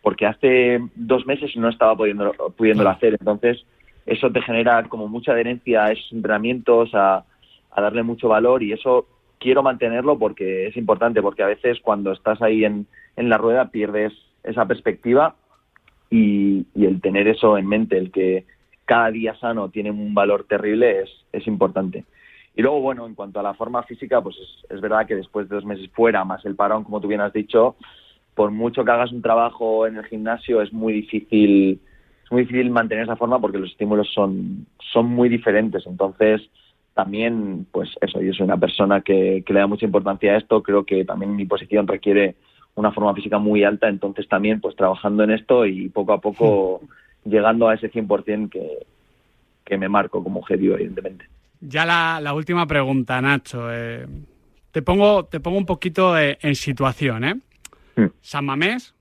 porque 0.02 0.26
hace 0.26 0.80
dos 0.96 1.26
meses 1.26 1.56
no 1.58 1.68
estaba 1.68 1.96
pudiendo, 1.98 2.32
pudiéndolo 2.56 2.90
hacer. 2.90 3.18
Entonces, 3.20 3.66
eso 4.10 4.32
te 4.32 4.42
genera 4.42 4.84
como 4.90 5.08
mucha 5.08 5.34
adherencia 5.34 5.86
a 5.86 5.92
esos 5.92 6.12
entrenamientos, 6.12 6.90
a, 6.94 7.26
darle 7.78 8.04
mucho 8.04 8.28
valor 8.28 8.62
y 8.62 8.74
eso 8.74 9.08
quiero 9.38 9.64
mantenerlo 9.64 10.20
porque 10.20 10.68
es 10.68 10.76
importante, 10.76 11.22
porque 11.22 11.44
a 11.44 11.48
veces 11.48 11.80
cuando 11.82 12.12
estás 12.12 12.42
ahí 12.42 12.66
en, 12.66 12.88
la 13.16 13.38
rueda 13.38 13.70
pierdes 13.70 14.12
esa 14.44 14.66
perspectiva 14.66 15.36
y, 16.10 16.66
el 16.76 17.00
tener 17.00 17.30
eso 17.30 17.58
en 17.58 17.68
mente, 17.68 17.98
el 17.98 18.12
que 18.12 18.46
cada 18.84 19.12
día 19.12 19.36
sano 19.36 19.70
tiene 19.70 19.92
un 19.92 20.14
valor 20.14 20.44
terrible 20.44 21.06
es, 21.32 21.48
importante. 21.48 22.04
Y 22.54 22.64
luego, 22.64 22.82
bueno, 22.82 23.06
en 23.06 23.16
cuanto 23.16 23.40
a 23.40 23.44
la 23.44 23.54
forma 23.54 23.84
física, 23.84 24.22
pues 24.22 24.36
es, 24.36 24.72
es, 24.72 24.82
verdad 24.82 25.06
que 25.06 25.16
después 25.16 25.48
de 25.48 25.56
dos 25.56 25.64
meses 25.64 25.90
fuera, 25.92 26.26
más 26.26 26.44
el 26.44 26.56
parón, 26.56 26.84
como 26.84 27.00
tú 27.00 27.08
bien 27.08 27.22
has 27.22 27.32
dicho, 27.32 27.78
por 28.36 28.52
mucho 28.52 28.84
que 28.84 28.92
hagas 28.92 29.14
un 29.14 29.22
trabajo 29.22 29.88
en 29.88 29.96
el 29.96 30.06
gimnasio, 30.06 30.62
es 30.62 30.74
muy 30.74 30.92
difícil 30.92 31.80
muy 32.32 32.44
difícil 32.44 32.70
mantener 32.70 33.06
esa 33.06 33.16
forma 33.16 33.40
porque 33.40 33.58
los 33.58 33.72
estímulos 33.72 34.12
son, 34.14 34.66
son 34.92 35.08
muy 35.08 35.30
diferentes. 35.30 35.86
Entonces, 35.88 36.42
también, 36.94 37.66
pues 37.72 37.90
eso, 38.02 38.22
yo 38.22 38.34
soy 38.34 38.44
una 38.44 38.58
persona 38.58 39.02
que, 39.02 39.44
le 39.48 39.60
da 39.60 39.68
mucha 39.68 39.86
importancia 39.86 40.34
a 40.34 40.38
esto. 40.38 40.62
Creo 40.62 40.86
que 40.86 41.06
también 41.06 41.36
mi 41.36 41.46
posición 41.46 41.88
requiere 41.88 42.36
una 42.76 42.92
forma 42.92 43.14
física 43.14 43.40
muy 43.40 43.64
alta. 43.64 43.88
Entonces, 43.88 44.28
también, 44.28 44.60
pues 44.62 44.76
trabajando 44.76 45.24
en 45.24 45.32
esto 45.32 45.66
y 45.66 45.90
poco 45.90 46.14
a 46.14 46.22
poco 46.22 46.82
llegando 47.26 47.68
a 47.68 47.76
ese 47.76 47.92
100% 47.92 48.50
que, 48.50 48.86
que 49.66 49.78
me 49.78 49.90
marco 49.90 50.24
como 50.24 50.40
objetivo, 50.40 50.76
evidentemente. 50.76 51.26
Ya 51.62 51.86
la, 51.86 52.34
última 52.34 52.66
pregunta, 52.68 53.22
Nacho. 53.22 53.72
Eh, 53.72 54.06
te, 54.72 54.82
pongo, 54.82 55.26
te 55.26 55.40
pongo 55.40 55.58
un 55.58 55.66
poquito 55.66 56.18
eh, 56.18 56.38
en 56.42 56.56
situación, 56.56 57.24
¿eh? 57.24 57.36
Hmm. 57.96 58.08
San 58.22 58.46
Mamés, 58.46 58.96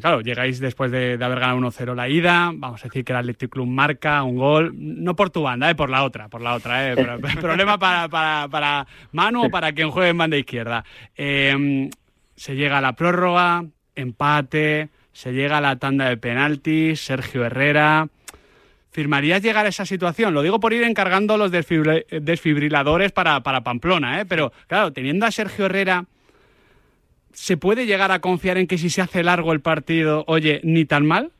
claro, 0.00 0.20
llegáis 0.20 0.58
después 0.58 0.90
de, 0.90 1.18
haber 1.22 1.38
ganado 1.38 1.58
1-0 1.58 1.94
la 1.94 2.08
ida, 2.08 2.50
vamos 2.54 2.80
a 2.82 2.88
decir 2.88 3.04
que 3.04 3.12
el 3.12 3.18
Athletic 3.18 3.50
Club 3.50 3.66
marca 3.66 4.22
un 4.22 4.36
gol, 4.36 4.72
no 4.74 5.14
por 5.14 5.30
tu 5.30 5.42
banda, 5.42 5.70
eh, 5.70 5.74
por 5.74 5.88
la 5.88 6.02
otra, 6.04 6.28
por 6.28 6.40
la 6.40 6.54
otra. 6.54 6.92
Eh, 6.92 6.96
problema 7.40 7.78
para, 7.78 8.08
para, 8.08 8.48
para, 8.48 8.86
Manu 9.12 9.46
o 9.46 9.50
para 9.50 9.72
quien 9.72 9.90
juegue 9.90 10.10
en 10.10 10.18
banda 10.18 10.36
izquierda. 10.36 10.84
Em, 11.16 11.90
se 12.34 12.56
llega 12.56 12.78
a 12.78 12.80
la 12.80 12.94
prórroga, 12.94 13.64
empate, 13.94 14.88
se 15.12 15.32
llega 15.32 15.58
a 15.58 15.60
la 15.60 15.76
tanda 15.76 16.08
de 16.08 16.16
penaltis, 16.16 17.00
Sergio 17.00 17.44
Herrera. 17.44 18.08
¿Firmarías 18.90 19.42
llegar 19.42 19.64
a 19.64 19.70
esa 19.70 19.86
situación? 19.86 20.34
Lo 20.34 20.42
digo 20.42 20.60
por 20.60 20.72
ir 20.72 20.82
encargando 20.82 21.38
los 21.38 21.50
desfibriladores 21.50 23.12
para, 23.12 23.42
para 23.42 23.62
Pamplona, 23.62 24.20
¿eh? 24.20 24.26
pero 24.26 24.52
claro, 24.66 24.92
teniendo 24.92 25.24
a 25.24 25.30
Sergio 25.30 25.66
Herrera 25.66 26.04
¿se 27.32 27.56
puede 27.56 27.86
llegar 27.86 28.12
a 28.12 28.20
confiar 28.20 28.58
en 28.58 28.66
que 28.66 28.78
si 28.78 28.90
se 28.90 29.02
hace 29.02 29.22
largo 29.22 29.52
el 29.52 29.60
partido, 29.60 30.24
oye, 30.26 30.60
ni 30.64 30.84
tan 30.84 31.06
mal? 31.06 31.32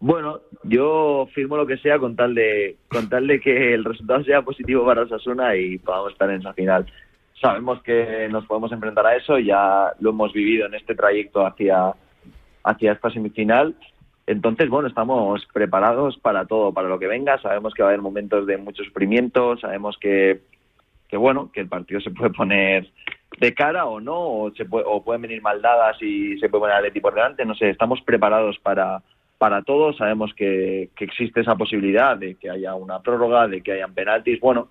Bueno, 0.00 0.40
yo 0.64 1.28
firmo 1.34 1.58
lo 1.58 1.66
que 1.66 1.76
sea 1.76 1.98
con 1.98 2.16
tal 2.16 2.34
de 2.34 2.76
con 2.88 3.10
tal 3.10 3.26
de 3.26 3.38
que 3.38 3.74
el 3.74 3.84
resultado 3.84 4.24
sea 4.24 4.40
positivo 4.40 4.84
para 4.86 5.02
Osasuna 5.02 5.54
y 5.56 5.76
podamos 5.78 6.12
estar 6.12 6.30
en 6.30 6.42
la 6.42 6.54
final. 6.54 6.86
Sabemos 7.38 7.82
que 7.82 8.28
nos 8.30 8.46
podemos 8.46 8.72
enfrentar 8.72 9.06
a 9.06 9.16
eso, 9.16 9.38
ya 9.38 9.92
lo 10.00 10.10
hemos 10.10 10.32
vivido 10.32 10.66
en 10.66 10.74
este 10.74 10.94
trayecto 10.94 11.46
hacia 11.46 11.92
hacia 12.64 12.92
esta 12.92 13.10
semifinal. 13.10 13.74
Entonces, 14.26 14.68
bueno, 14.70 14.88
estamos 14.88 15.46
preparados 15.52 16.16
para 16.18 16.46
todo, 16.46 16.72
para 16.72 16.88
lo 16.88 16.98
que 16.98 17.06
venga. 17.06 17.40
Sabemos 17.42 17.74
que 17.74 17.82
va 17.82 17.88
a 17.88 17.92
haber 17.92 18.02
momentos 18.02 18.46
de 18.46 18.56
mucho 18.56 18.84
sufrimiento, 18.84 19.58
sabemos 19.58 19.98
que, 19.98 20.40
que 21.08 21.16
bueno, 21.16 21.50
que 21.52 21.60
el 21.60 21.68
partido 21.68 22.00
se 22.00 22.10
puede 22.10 22.30
poner 22.30 22.90
de 23.38 23.54
cara 23.54 23.86
o 23.86 24.00
no, 24.00 24.18
o, 24.18 24.50
se 24.52 24.64
puede, 24.64 24.84
o 24.86 25.02
pueden 25.02 25.22
venir 25.22 25.42
maldadas 25.42 26.00
y 26.02 26.38
se 26.38 26.48
puede 26.48 26.62
poner 26.62 26.76
al 26.76 26.86
equipo 26.86 27.10
delante, 27.10 27.44
no 27.44 27.54
sé, 27.54 27.70
estamos 27.70 28.00
preparados 28.02 28.58
para, 28.58 29.02
para 29.40 29.62
todo, 29.62 29.94
sabemos 29.94 30.34
que, 30.34 30.90
existe 30.98 31.40
esa 31.40 31.56
posibilidad 31.56 32.14
de 32.14 32.34
que 32.34 32.50
haya 32.50 32.74
una 32.74 33.00
prórroga, 33.00 33.48
de 33.48 33.62
que 33.62 33.72
hayan 33.72 33.94
penaltis, 33.94 34.38
bueno, 34.38 34.68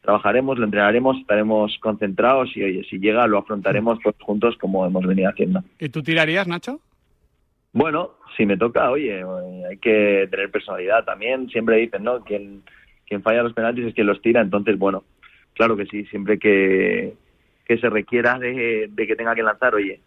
trabajaremos, 0.00 0.58
lo 0.58 0.64
entrenaremos, 0.64 1.16
estaremos 1.18 1.76
concentrados 1.80 2.56
y 2.56 2.62
oye, 2.62 2.84
si 2.88 3.00
llega 3.00 3.26
lo 3.26 3.38
afrontaremos 3.38 3.98
todos 3.98 4.14
juntos 4.20 4.56
como 4.58 4.86
hemos 4.86 5.04
venido 5.04 5.28
haciendo. 5.28 5.64
¿Y 5.80 5.88
tú 5.88 6.04
tirarías, 6.04 6.46
Nacho? 6.46 6.78
Bueno, 7.72 8.12
si 8.36 8.46
me 8.46 8.56
toca, 8.56 8.92
oye, 8.92 9.24
hay 9.68 9.76
que 9.78 10.28
tener 10.30 10.52
personalidad 10.52 11.04
también, 11.04 11.48
siempre 11.48 11.78
dicen, 11.78 12.04
¿no? 12.04 12.22
Quien, 12.22 12.62
quien 13.08 13.22
falla 13.22 13.42
los 13.42 13.54
penaltis 13.54 13.86
es 13.86 13.94
quien 13.94 14.06
los 14.06 14.22
tira, 14.22 14.40
entonces, 14.40 14.78
bueno, 14.78 15.02
claro 15.54 15.76
que 15.76 15.86
sí, 15.86 16.04
siempre 16.04 16.38
que, 16.38 17.14
que 17.66 17.78
se 17.78 17.90
requiera 17.90 18.38
de, 18.38 18.90
que 18.96 19.16
tenga 19.16 19.34
que 19.34 19.42
lanzar, 19.42 19.74
oye, 19.74 20.00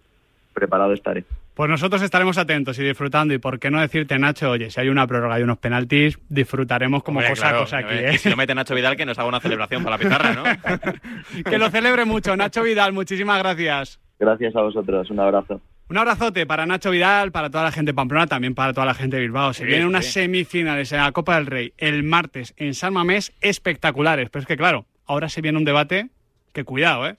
preparado 0.54 0.94
estaré. 0.94 1.24
Pues 1.54 1.70
nosotros 1.70 2.02
estaremos 2.02 2.38
atentos 2.38 2.80
y 2.80 2.84
disfrutando. 2.84 3.34
Y 3.34 3.38
por 3.38 3.60
qué 3.60 3.70
no 3.70 3.82
decirte, 3.82 4.18
Nacho, 4.18 4.50
oye, 4.52 4.70
si 4.70 4.80
hay 4.80 4.88
una 4.88 5.06
prórroga 5.06 5.40
y 5.40 5.44
unos 5.44 5.58
penaltis, 5.58 6.18
disfrutaremos 6.30 7.04
como 7.04 7.22
cosas 7.22 7.74
aquí. 7.74 7.96
¿eh? 7.96 8.18
Si 8.18 8.30
no 8.30 8.38
mete 8.38 8.56
Nacho 8.56 8.76
Vidal, 8.76 8.96
que 8.96 9.06
nos 9.06 9.20
haga 9.20 9.28
una 9.28 9.42
celebración 9.42 9.84
para 9.84 9.98
la 9.98 10.04
pizarra, 10.04 10.34
¿no? 10.34 11.44
que 11.44 11.58
lo 11.58 11.70
celebre 11.70 12.06
mucho. 12.06 12.36
Nacho 12.38 12.64
Vidal, 12.64 12.94
muchísimas 12.94 13.40
gracias. 13.40 14.00
Gracias 14.18 14.56
a 14.56 14.62
vosotros. 14.62 15.10
Un 15.12 15.20
abrazo. 15.20 15.62
Un 15.90 15.98
abrazote 15.98 16.46
para 16.46 16.66
Nacho 16.66 16.92
Vidal, 16.92 17.32
para 17.32 17.50
toda 17.50 17.64
la 17.64 17.72
gente 17.72 17.92
de 17.92 17.96
Pamplona, 17.96 18.28
también 18.28 18.54
para 18.56 18.74
toda 18.74 18.86
la 18.86 18.94
gente 18.94 19.18
de 19.18 19.24
Bilbao. 19.24 19.54
Se 19.54 19.66
vienen 19.66 19.88
unas 19.88 20.06
semifinales 20.06 20.92
en 20.92 21.00
la 21.00 21.12
Copa 21.12 21.36
del 21.36 21.48
Rey 21.48 21.74
el 21.78 22.04
martes 22.04 22.54
en 22.58 22.74
San 22.74 22.94
Mamés 22.94 23.34
espectaculares. 23.42 24.30
Pero 24.30 24.42
es 24.42 24.48
que, 24.48 24.56
claro, 24.56 24.86
ahora 25.08 25.28
se 25.28 25.42
viene 25.42 25.58
un 25.58 25.66
debate 25.66 26.10
que 26.54 26.64
cuidado, 26.64 27.08
¿eh? 27.08 27.16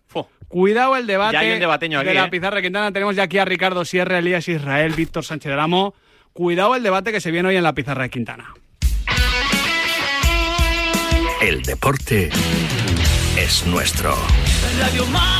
Cuidado 0.48 0.96
el 0.96 1.06
debate 1.06 1.38
de 1.38 1.60
la 2.14 2.24
¿eh? 2.24 2.28
pizarra 2.28 2.60
Quintana. 2.60 2.92
Tenemos 2.92 3.14
ya 3.14 3.22
aquí 3.22 3.38
a 3.38 3.44
Ricardo 3.44 3.84
Sierra, 3.84 4.18
Elías 4.18 4.48
Israel, 4.48 4.92
Víctor 4.96 5.24
Sánchez 5.24 5.50
del 5.50 5.60
Amo. 5.60 5.94
Cuidado 6.32 6.74
el 6.74 6.82
debate 6.82 7.12
que 7.12 7.20
se 7.20 7.30
viene 7.30 7.48
hoy 7.48 7.56
en 7.56 7.62
la 7.62 7.72
pizarra 7.72 8.02
de 8.02 8.10
Quintana. 8.10 8.52
El 11.40 11.62
deporte 11.62 12.30
es 13.38 13.66
nuestro. 13.66 14.14
Radio 14.80 15.06
Marca. 15.06 15.39